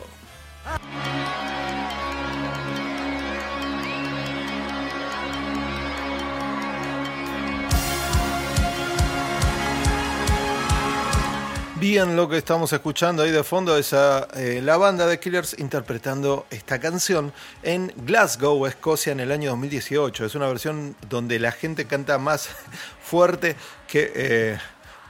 Bien, 11.81 12.15
lo 12.15 12.29
que 12.29 12.37
estamos 12.37 12.71
escuchando 12.71 13.23
ahí 13.23 13.31
de 13.31 13.43
fondo 13.43 13.77
es 13.77 13.91
eh, 13.91 14.61
la 14.63 14.77
banda 14.77 15.05
de 15.05 15.19
Killers 15.19 15.59
interpretando 15.59 16.45
esta 16.49 16.79
canción 16.79 17.33
en 17.61 17.91
Glasgow, 18.05 18.65
Escocia, 18.67 19.11
en 19.11 19.19
el 19.19 19.33
año 19.33 19.49
2018. 19.49 20.23
Es 20.23 20.35
una 20.35 20.47
versión 20.47 20.95
donde 21.09 21.39
la 21.39 21.51
gente 21.51 21.83
canta 21.85 22.17
más 22.19 22.47
fuerte 23.03 23.57
que 23.85 24.13
eh, 24.15 24.57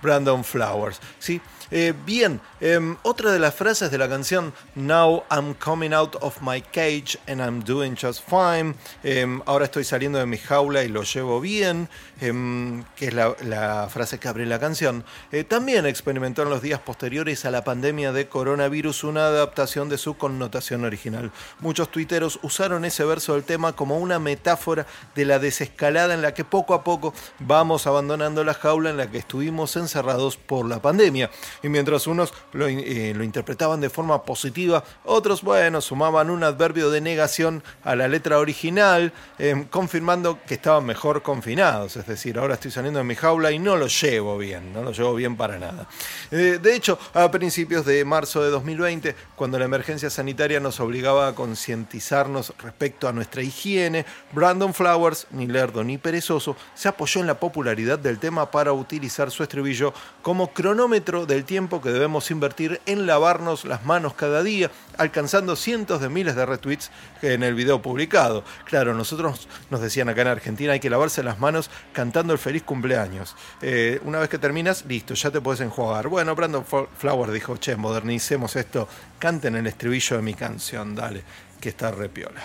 Brandon 0.03 0.43
Flowers. 0.43 0.99
¿sí? 1.17 1.41
Eh, 1.71 1.93
bien, 2.05 2.41
em, 2.59 2.97
otra 3.03 3.31
de 3.31 3.39
las 3.39 3.55
frases 3.55 3.91
de 3.91 3.97
la 3.97 4.09
canción 4.09 4.53
Now 4.75 5.23
I'm 5.31 5.53
coming 5.53 5.93
out 5.93 6.15
of 6.21 6.41
my 6.41 6.61
cage 6.61 7.17
and 7.27 7.41
I'm 7.41 7.63
doing 7.63 7.95
just 7.95 8.23
fine. 8.27 8.75
Em, 9.03 9.41
ahora 9.45 9.65
estoy 9.65 9.83
saliendo 9.83 10.19
de 10.19 10.25
mi 10.25 10.37
jaula 10.37 10.83
y 10.83 10.87
lo 10.87 11.03
llevo 11.03 11.41
bien, 11.41 11.89
em, 12.21 12.83
que 12.95 13.07
es 13.07 13.13
la, 13.13 13.35
la 13.43 13.87
frase 13.89 14.19
que 14.19 14.27
abre 14.27 14.45
la 14.45 14.59
canción. 14.59 15.03
Eh, 15.31 15.43
también 15.43 15.85
experimentó 15.85 16.43
en 16.43 16.49
los 16.49 16.61
días 16.61 16.79
posteriores 16.79 17.45
a 17.45 17.51
la 17.51 17.63
pandemia 17.63 18.11
de 18.11 18.27
coronavirus 18.27 19.03
una 19.03 19.27
adaptación 19.27 19.89
de 19.89 19.97
su 19.97 20.15
connotación 20.15 20.85
original. 20.85 21.31
Muchos 21.59 21.89
tuiteros 21.89 22.39
usaron 22.41 22.85
ese 22.85 23.03
verso 23.05 23.33
del 23.33 23.43
tema 23.43 23.73
como 23.73 23.97
una 23.97 24.19
metáfora 24.19 24.85
de 25.15 25.25
la 25.25 25.39
desescalada 25.39 26.13
en 26.13 26.21
la 26.21 26.33
que 26.33 26.43
poco 26.43 26.73
a 26.73 26.83
poco 26.83 27.13
vamos 27.39 27.87
abandonando 27.87 28.43
la 28.43 28.53
jaula 28.53 28.89
en 28.89 28.97
la 28.97 29.09
que 29.09 29.19
estuvimos 29.19 29.75
encerrados 29.75 30.37
por 30.37 30.67
la 30.67 30.81
pandemia. 30.81 31.29
Y 31.63 31.69
mientras 31.69 32.07
unos 32.07 32.33
lo, 32.51 32.67
eh, 32.67 33.13
lo 33.15 33.23
interpretaban 33.23 33.79
de 33.79 33.89
forma 33.89 34.23
positiva, 34.23 34.83
otros, 35.05 35.41
bueno, 35.41 35.79
sumaban 35.79 36.29
un 36.29 36.43
adverbio 36.43 36.91
de 36.91 36.99
negación 36.99 37.63
a 37.85 37.95
la 37.95 38.09
letra 38.09 38.37
original, 38.39 39.13
eh, 39.39 39.65
confirmando 39.69 40.39
que 40.45 40.55
estaban 40.55 40.85
mejor 40.85 41.23
confinados. 41.23 41.95
Es 41.95 42.05
decir, 42.05 42.37
ahora 42.37 42.55
estoy 42.55 42.69
saliendo 42.69 42.99
de 42.99 43.05
mi 43.05 43.15
jaula 43.15 43.51
y 43.51 43.59
no 43.59 43.77
lo 43.77 43.87
llevo 43.87 44.37
bien, 44.37 44.73
no 44.73 44.83
lo 44.83 44.91
llevo 44.91 45.15
bien 45.15 45.37
para 45.37 45.57
nada. 45.57 45.87
Eh, 46.31 46.59
de 46.61 46.75
hecho, 46.75 46.99
a 47.13 47.31
principios 47.31 47.85
de 47.85 48.03
marzo 48.03 48.43
de 48.43 48.49
2020, 48.49 49.15
cuando 49.37 49.57
la 49.57 49.63
emergencia 49.63 50.09
sanitaria 50.09 50.59
nos 50.59 50.81
obligaba 50.81 51.29
a 51.29 51.35
concientizarnos 51.35 52.53
respecto 52.61 53.07
a 53.07 53.13
nuestra 53.13 53.41
higiene, 53.41 54.05
Brandon 54.33 54.73
Flowers, 54.73 55.27
ni 55.31 55.47
lerdo 55.47 55.81
ni 55.81 55.97
perezoso, 55.97 56.57
se 56.75 56.89
apoyó 56.89 57.21
en 57.21 57.27
la 57.27 57.39
popularidad 57.39 57.99
del 57.99 58.19
tema 58.19 58.51
para 58.51 58.73
utilizar 58.73 59.31
su 59.31 59.43
estribillo 59.43 59.93
como 60.21 60.51
cronómetro 60.51 61.25
del 61.25 61.45
tiempo 61.45 61.52
que 61.53 61.91
debemos 61.91 62.31
invertir 62.31 62.81
en 62.87 63.05
lavarnos 63.05 63.63
las 63.63 63.85
manos 63.85 64.15
cada 64.15 64.41
día, 64.41 64.71
alcanzando 64.97 65.55
cientos 65.55 66.01
de 66.01 66.09
miles 66.09 66.35
de 66.35 66.47
retweets 66.47 66.89
en 67.21 67.43
el 67.43 67.53
video 67.53 67.79
publicado. 67.79 68.43
Claro, 68.65 68.95
nosotros 68.95 69.47
nos 69.69 69.79
decían 69.79 70.09
acá 70.09 70.23
en 70.23 70.29
Argentina 70.29 70.73
hay 70.73 70.79
que 70.79 70.89
lavarse 70.89 71.21
las 71.21 71.39
manos 71.39 71.69
cantando 71.91 72.33
el 72.33 72.39
feliz 72.39 72.63
cumpleaños. 72.63 73.35
Eh, 73.61 74.01
una 74.03 74.17
vez 74.17 74.29
que 74.29 74.39
terminas, 74.39 74.83
listo, 74.87 75.13
ya 75.13 75.29
te 75.29 75.41
puedes 75.41 75.61
enjuagar. 75.61 76.07
Bueno, 76.07 76.33
Brandon 76.35 76.65
Flowers 76.65 77.33
dijo, 77.33 77.57
che, 77.57 77.75
modernicemos 77.75 78.55
esto, 78.55 78.87
canten 79.19 79.55
el 79.55 79.67
estribillo 79.67 80.15
de 80.15 80.23
mi 80.23 80.33
canción, 80.33 80.95
dale, 80.95 81.23
que 81.61 81.69
está 81.69 81.91
repiola. 81.91 82.41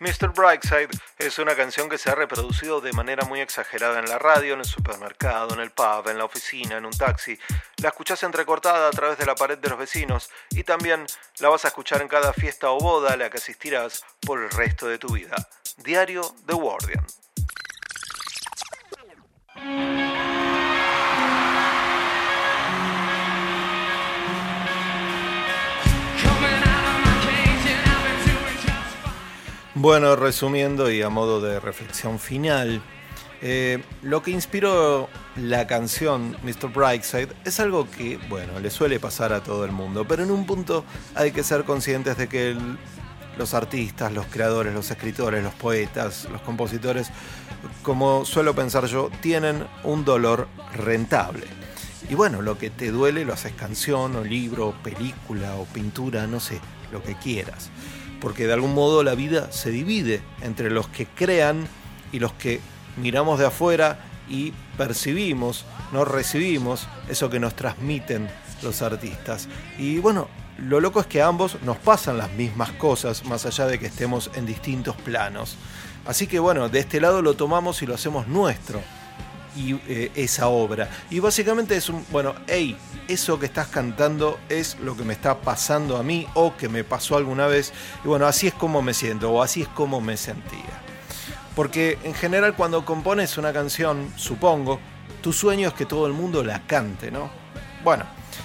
Mr. 0.00 0.32
Brightside 0.32 0.88
es 1.18 1.38
una 1.38 1.54
canción 1.54 1.90
que 1.90 1.98
se 1.98 2.10
ha 2.10 2.14
reproducido 2.14 2.80
de 2.80 2.90
manera 2.94 3.26
muy 3.26 3.40
exagerada 3.40 3.98
en 3.98 4.08
la 4.08 4.18
radio, 4.18 4.54
en 4.54 4.60
el 4.60 4.64
supermercado, 4.64 5.52
en 5.52 5.60
el 5.60 5.72
pub, 5.72 6.08
en 6.08 6.16
la 6.16 6.24
oficina, 6.24 6.78
en 6.78 6.86
un 6.86 6.92
taxi. 6.92 7.38
La 7.82 7.90
escuchás 7.90 8.22
entrecortada 8.22 8.88
a 8.88 8.92
través 8.92 9.18
de 9.18 9.26
la 9.26 9.34
pared 9.34 9.58
de 9.58 9.68
los 9.68 9.78
vecinos 9.78 10.30
y 10.48 10.64
también 10.64 11.04
la 11.40 11.50
vas 11.50 11.66
a 11.66 11.68
escuchar 11.68 12.00
en 12.00 12.08
cada 12.08 12.32
fiesta 12.32 12.70
o 12.70 12.80
boda 12.80 13.12
a 13.12 13.16
la 13.18 13.28
que 13.28 13.36
asistirás 13.36 14.02
por 14.22 14.42
el 14.42 14.48
resto 14.48 14.88
de 14.88 14.98
tu 14.98 15.08
vida. 15.12 15.36
Diario 15.76 16.34
The 16.46 16.54
Guardian. 16.54 17.06
Bueno, 29.82 30.14
resumiendo 30.14 30.90
y 30.90 31.00
a 31.00 31.08
modo 31.08 31.40
de 31.40 31.58
reflexión 31.58 32.18
final, 32.18 32.82
eh, 33.40 33.82
lo 34.02 34.22
que 34.22 34.30
inspiró 34.30 35.08
la 35.36 35.66
canción 35.66 36.36
Mr. 36.42 36.70
Brightside 36.70 37.30
es 37.46 37.60
algo 37.60 37.90
que, 37.90 38.18
bueno, 38.28 38.60
le 38.60 38.68
suele 38.68 39.00
pasar 39.00 39.32
a 39.32 39.42
todo 39.42 39.64
el 39.64 39.72
mundo, 39.72 40.04
pero 40.06 40.22
en 40.22 40.30
un 40.30 40.44
punto 40.44 40.84
hay 41.14 41.32
que 41.32 41.42
ser 41.42 41.64
conscientes 41.64 42.18
de 42.18 42.28
que 42.28 42.54
los 43.38 43.54
artistas, 43.54 44.12
los 44.12 44.26
creadores, 44.26 44.74
los 44.74 44.90
escritores, 44.90 45.42
los 45.42 45.54
poetas, 45.54 46.28
los 46.30 46.42
compositores, 46.42 47.08
como 47.82 48.26
suelo 48.26 48.54
pensar 48.54 48.84
yo, 48.84 49.10
tienen 49.22 49.66
un 49.82 50.04
dolor 50.04 50.46
rentable. 50.74 51.46
Y 52.10 52.14
bueno, 52.14 52.42
lo 52.42 52.58
que 52.58 52.68
te 52.68 52.90
duele 52.90 53.24
lo 53.24 53.32
haces 53.32 53.54
canción 53.54 54.14
o 54.14 54.24
libro, 54.24 54.68
o 54.68 54.72
película 54.74 55.54
o 55.54 55.64
pintura, 55.64 56.26
no 56.26 56.38
sé, 56.38 56.60
lo 56.92 57.02
que 57.02 57.14
quieras. 57.14 57.70
Porque 58.20 58.46
de 58.46 58.52
algún 58.52 58.74
modo 58.74 59.02
la 59.02 59.14
vida 59.14 59.50
se 59.52 59.70
divide 59.70 60.22
entre 60.42 60.70
los 60.70 60.88
que 60.88 61.06
crean 61.06 61.66
y 62.12 62.18
los 62.18 62.32
que 62.34 62.60
miramos 62.96 63.38
de 63.38 63.46
afuera 63.46 64.00
y 64.28 64.52
percibimos, 64.76 65.64
no 65.92 66.04
recibimos 66.04 66.86
eso 67.08 67.30
que 67.30 67.40
nos 67.40 67.54
transmiten 67.56 68.28
los 68.62 68.82
artistas. 68.82 69.48
Y 69.78 69.98
bueno, 69.98 70.28
lo 70.58 70.80
loco 70.80 71.00
es 71.00 71.06
que 71.06 71.22
a 71.22 71.26
ambos 71.26 71.56
nos 71.62 71.78
pasan 71.78 72.18
las 72.18 72.32
mismas 72.32 72.70
cosas, 72.72 73.24
más 73.24 73.46
allá 73.46 73.66
de 73.66 73.78
que 73.78 73.86
estemos 73.86 74.30
en 74.34 74.46
distintos 74.46 74.96
planos. 74.96 75.56
Así 76.06 76.26
que 76.26 76.38
bueno, 76.38 76.68
de 76.68 76.80
este 76.80 77.00
lado 77.00 77.22
lo 77.22 77.34
tomamos 77.34 77.82
y 77.82 77.86
lo 77.86 77.94
hacemos 77.94 78.28
nuestro 78.28 78.80
y 79.56 79.74
eh, 79.88 80.12
esa 80.14 80.48
obra. 80.48 80.88
Y 81.10 81.20
básicamente 81.20 81.76
es 81.76 81.88
un, 81.88 82.04
bueno, 82.10 82.34
hey, 82.46 82.76
eso 83.08 83.38
que 83.38 83.46
estás 83.46 83.68
cantando 83.68 84.38
es 84.48 84.78
lo 84.80 84.96
que 84.96 85.04
me 85.04 85.12
está 85.12 85.40
pasando 85.40 85.96
a 85.96 86.02
mí 86.02 86.26
o 86.34 86.56
que 86.56 86.68
me 86.68 86.84
pasó 86.84 87.16
alguna 87.16 87.46
vez. 87.46 87.72
Y 88.04 88.08
bueno, 88.08 88.26
así 88.26 88.46
es 88.46 88.54
como 88.54 88.82
me 88.82 88.94
siento 88.94 89.30
o 89.30 89.42
así 89.42 89.62
es 89.62 89.68
como 89.68 90.00
me 90.00 90.16
sentía. 90.16 90.82
Porque 91.56 91.98
en 92.04 92.14
general 92.14 92.54
cuando 92.54 92.84
compones 92.84 93.36
una 93.36 93.52
canción, 93.52 94.12
supongo, 94.16 94.80
tu 95.22 95.32
sueño 95.32 95.68
es 95.68 95.74
que 95.74 95.86
todo 95.86 96.06
el 96.06 96.12
mundo 96.12 96.42
la 96.44 96.66
cante, 96.66 97.10
¿no? 97.10 97.30
Bueno, 97.82 98.04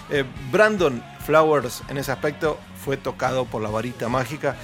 eh, 0.10 0.26
Brandon 0.52 1.04
Flowers 1.26 1.84
en 1.88 1.98
ese 1.98 2.12
aspecto 2.12 2.60
fue 2.86 2.98
tocado 2.98 3.46
por 3.46 3.64
la 3.64 3.70
varita 3.72 4.10
mágica 4.10 4.56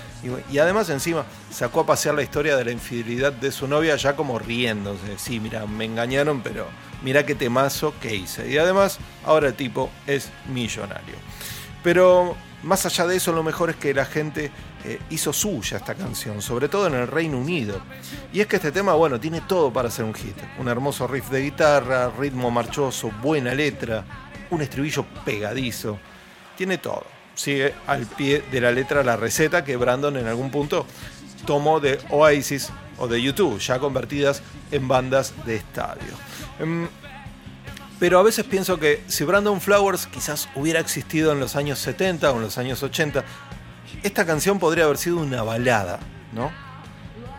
y, 0.51 0.59
además 0.59 0.91
encima 0.91 1.25
sacó 1.49 1.79
a 1.79 1.85
pasear 1.87 2.13
la 2.13 2.21
historia 2.21 2.55
de 2.55 2.63
la 2.63 2.71
infidelidad 2.71 3.33
de 3.33 3.51
su 3.51 3.67
novia 3.67 3.95
ya 3.95 4.15
como 4.15 4.37
riéndose. 4.37 5.17
Sí, 5.17 5.39
mira, 5.39 5.65
me 5.65 5.85
engañaron, 5.85 6.41
pero 6.41 6.67
mira 7.01 7.25
qué 7.25 7.33
temazo 7.33 7.95
que 7.99 8.15
hice. 8.15 8.47
Y 8.47 8.59
además 8.59 8.99
ahora 9.25 9.47
el 9.47 9.55
tipo 9.55 9.89
es 10.05 10.29
millonario. 10.53 11.15
Pero 11.81 12.35
más 12.61 12.85
allá 12.85 13.07
de 13.07 13.15
eso, 13.15 13.31
lo 13.31 13.41
mejor 13.41 13.71
es 13.71 13.75
que 13.77 13.91
la 13.91 14.05
gente 14.05 14.51
eh, 14.85 14.99
hizo 15.09 15.33
suya 15.33 15.77
esta 15.77 15.95
canción, 15.95 16.43
sobre 16.43 16.69
todo 16.69 16.85
en 16.85 16.93
el 16.93 17.07
Reino 17.07 17.39
Unido. 17.39 17.81
Y 18.31 18.39
es 18.39 18.45
que 18.45 18.57
este 18.57 18.71
tema, 18.71 18.93
bueno, 18.93 19.19
tiene 19.19 19.41
todo 19.41 19.73
para 19.73 19.89
ser 19.89 20.05
un 20.05 20.13
hit. 20.13 20.37
Un 20.59 20.67
hermoso 20.67 21.07
riff 21.07 21.31
de 21.31 21.41
guitarra, 21.41 22.11
ritmo 22.19 22.51
marchoso, 22.51 23.09
buena 23.19 23.55
letra, 23.55 24.05
un 24.51 24.61
estribillo 24.61 25.07
pegadizo. 25.25 25.97
Tiene 26.55 26.77
todo. 26.77 27.20
Sigue 27.35 27.73
al 27.87 28.05
pie 28.05 28.43
de 28.51 28.61
la 28.61 28.71
letra 28.71 29.03
la 29.03 29.15
receta 29.15 29.63
que 29.63 29.77
Brandon 29.77 30.17
en 30.17 30.27
algún 30.27 30.51
punto 30.51 30.85
tomó 31.45 31.79
de 31.79 31.99
Oasis 32.09 32.69
o 32.97 33.07
de 33.07 33.21
YouTube, 33.21 33.59
ya 33.59 33.79
convertidas 33.79 34.43
en 34.71 34.87
bandas 34.87 35.33
de 35.45 35.55
estadio. 35.55 36.13
Em, 36.59 36.87
pero 37.99 38.19
a 38.19 38.23
veces 38.23 38.45
pienso 38.45 38.79
que 38.79 39.03
si 39.07 39.23
Brandon 39.23 39.61
Flowers 39.61 40.07
quizás 40.07 40.49
hubiera 40.55 40.79
existido 40.79 41.31
en 41.31 41.39
los 41.39 41.55
años 41.55 41.79
70 41.79 42.31
o 42.31 42.37
en 42.37 42.41
los 42.41 42.57
años 42.57 42.81
80, 42.81 43.23
esta 44.03 44.25
canción 44.25 44.59
podría 44.59 44.85
haber 44.85 44.97
sido 44.97 45.17
una 45.17 45.43
balada, 45.43 45.99
¿no? 46.33 46.51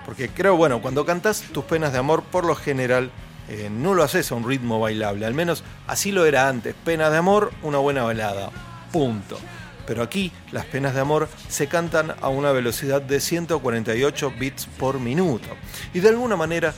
Porque 0.05 0.29
creo, 0.29 0.57
bueno, 0.57 0.81
cuando 0.81 1.05
cantas 1.05 1.43
tus 1.53 1.65
penas 1.65 1.93
de 1.93 1.99
amor, 1.99 2.23
por 2.23 2.45
lo 2.45 2.55
general 2.55 3.11
eh, 3.49 3.71
no 3.71 3.95
lo 3.95 4.03
haces 4.03 4.31
a 4.31 4.35
un 4.35 4.49
ritmo 4.49 4.79
bailable, 4.79 5.27
al 5.27 5.35
menos 5.35 5.65
así 5.87 6.13
lo 6.13 6.27
era 6.27 6.49
antes. 6.49 6.75
Penas 6.85 7.11
de 7.11 7.19
amor, 7.19 7.53
una 7.63 7.79
buena 7.79 8.03
balada, 8.03 8.51
punto. 8.93 9.39
Pero 9.87 10.03
aquí 10.03 10.33
las 10.53 10.65
penas 10.67 10.95
de 10.95 11.01
amor 11.01 11.29
se 11.49 11.67
cantan 11.67 12.15
a 12.21 12.29
una 12.29 12.53
velocidad 12.53 13.03
de 13.03 13.21
148 13.21 14.33
bits 14.39 14.67
por 14.67 15.01
minuto. 15.01 15.49
Y 15.93 16.01
de 16.01 16.11
alguna 16.11 16.37
manera 16.37 16.75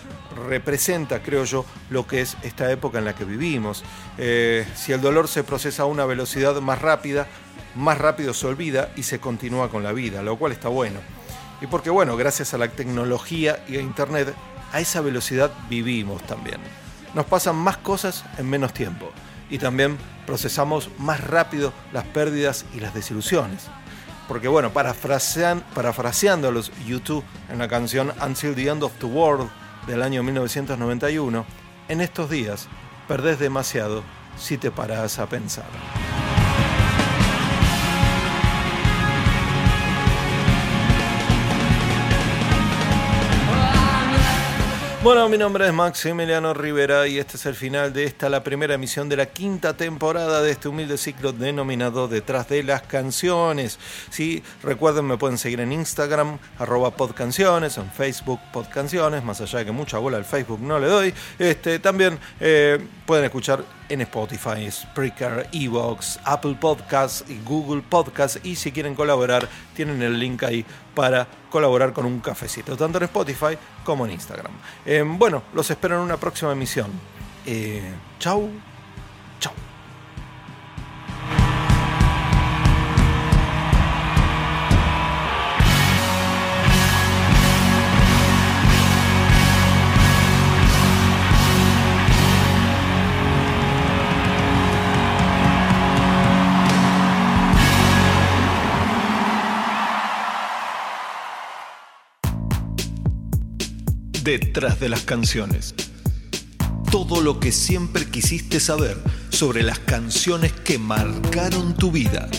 representa, 0.49 1.23
creo 1.23 1.45
yo, 1.45 1.65
lo 1.91 2.07
que 2.07 2.21
es 2.21 2.37
esta 2.43 2.71
época 2.71 2.99
en 2.99 3.05
la 3.05 3.15
que 3.15 3.25
vivimos. 3.25 3.85
Eh, 4.19 4.67
si 4.75 4.93
el 4.93 5.01
dolor 5.01 5.29
se 5.29 5.45
procesa 5.45 5.85
a 5.85 5.87
una 5.87 6.07
velocidad 6.07 6.61
más 6.61 6.81
rápida, 6.81 7.27
más 7.75 7.99
rápido 7.99 8.35
se 8.35 8.47
olvida 8.47 8.91
y 8.97 9.03
se 9.03 9.21
continúa 9.21 9.71
con 9.71 9.83
la 9.83 9.93
vida, 9.93 10.23
lo 10.23 10.37
cual 10.37 10.53
está 10.53 10.69
bueno. 10.69 11.01
Y 11.61 11.67
porque 11.67 11.91
bueno, 11.91 12.17
gracias 12.17 12.55
a 12.55 12.59
la 12.59 12.69
tecnología 12.69 13.65
y 13.69 13.77
a 13.77 13.81
internet 13.81 14.35
a 14.73 14.81
esa 14.81 15.01
velocidad 15.01 15.53
vivimos 15.69 16.23
también. 16.27 16.59
Nos 17.15 17.27
pasan 17.27 17.57
más 17.57 17.77
cosas 17.77 18.25
en 18.39 18.51
menos 18.51 18.73
tiempo 18.73 19.13
y 19.51 19.59
también 19.59 19.99
procesamos 20.27 20.91
más 20.99 21.21
rápido 21.21 21.73
las 21.93 22.05
pérdidas 22.05 22.65
y 22.75 22.81
las 22.81 22.95
desilusiones. 22.95 23.69
Porque 24.29 24.49
bueno, 24.49 24.73
parafrasean, 24.73 25.63
parafraseando 25.75 26.49
a 26.49 26.53
los 26.53 26.73
YouTube 26.87 27.25
en 27.51 27.59
la 27.59 27.69
canción 27.69 28.13
Until 28.23 28.55
the 28.55 28.69
End 28.69 28.83
of 28.83 28.93
the 28.99 29.07
World 29.07 29.51
del 29.87 30.03
año 30.03 30.23
1991, 30.23 31.45
en 31.89 32.01
estos 32.01 32.31
días 32.31 32.69
perdés 33.07 33.39
demasiado 33.39 34.03
si 34.39 34.57
te 34.57 34.71
paras 34.71 35.19
a 35.19 35.29
pensar. 35.29 35.67
Bueno, 45.05 45.29
mi 45.29 45.37
nombre 45.37 45.67
es 45.67 45.73
Maximiliano 45.75 46.55
Rivera 46.55 47.07
y 47.07 47.19
este 47.19 47.37
es 47.37 47.45
el 47.45 47.55
final 47.55 47.93
de 47.93 48.05
esta, 48.05 48.31
la 48.31 48.43
primera 48.43 48.73
emisión 48.73 49.11
de 49.11 49.19
la 49.19 49.27
quinta 49.27 49.77
temporada 49.77 50.41
de 50.41 50.51
este 50.51 50.69
humilde 50.69 50.97
ciclo 50.97 51.35
denominado 51.35 52.09
Detrás 52.09 52.49
de 52.49 52.63
las 52.63 52.81
Canciones. 52.81 53.79
Sí, 54.09 54.43
recuerden, 54.63 55.05
me 55.05 55.19
pueden 55.19 55.37
seguir 55.37 55.61
en 55.61 55.73
Instagram, 55.73 56.39
arroba 56.59 56.93
podcanciones, 56.93 57.77
en 57.77 57.91
Facebook 57.91 58.41
podcanciones, 58.51 59.23
más 59.23 59.43
allá 59.43 59.59
de 59.59 59.67
que 59.67 59.73
mucha 59.73 59.99
bola 59.99 60.17
al 60.17 60.25
Facebook 60.25 60.61
no 60.61 60.79
le 60.79 60.87
doy. 60.87 61.15
Este, 61.39 61.79
también 61.81 62.19
eh, 62.41 62.79
pueden 63.05 63.27
escuchar 63.27 63.63
en 63.95 64.03
Spotify, 64.03 64.71
Spreaker, 64.71 65.49
Evox, 65.53 66.21
Apple 66.25 66.57
Podcasts 66.61 67.25
y 67.29 67.41
Google 67.45 67.83
Podcasts. 67.83 68.41
Y 68.45 68.57
si 68.57 68.73
quieren 68.73 68.95
colaborar, 68.95 69.49
tienen 69.75 70.03
el 70.03 70.19
link 70.19 70.43
ahí 70.43 70.65
para 70.95 71.27
colaborar 71.51 71.93
con 71.93 72.05
un 72.05 72.21
cafecito, 72.21 72.77
tanto 72.77 72.99
en 72.99 73.05
Spotify 73.05 73.57
como 73.85 74.05
en 74.07 74.13
Instagram. 74.13 74.53
Eh, 74.85 75.03
bueno, 75.07 75.43
los 75.55 75.71
espero 75.71 75.97
en 75.97 76.03
una 76.03 76.17
próxima 76.17 76.53
emisión. 76.53 76.91
Eh, 77.47 77.93
chau, 78.19 78.51
chau. 79.41 79.53
Detrás 104.25 104.81
de 104.81 104.89
las 104.89 105.03
canciones. 105.03 105.75
Todo 106.91 107.21
lo 107.21 107.41
que 107.41 107.53
siempre 107.53 108.07
quisiste 108.07 108.59
saber 108.59 108.97
sobre 109.29 109.63
las 109.63 109.79
canciones 109.81 110.51
que 110.51 110.79
marcaron 110.79 111.77
tu 111.77 111.93
vida. 111.93 112.31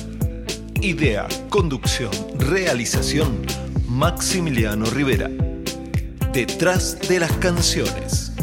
Idea, 0.81 1.27
conducción, 1.49 2.09
realización, 2.39 3.45
Maximiliano 3.87 4.85
Rivera. 4.87 5.29
Detrás 6.33 6.97
de 7.07 7.19
las 7.19 7.33
canciones. 7.33 8.34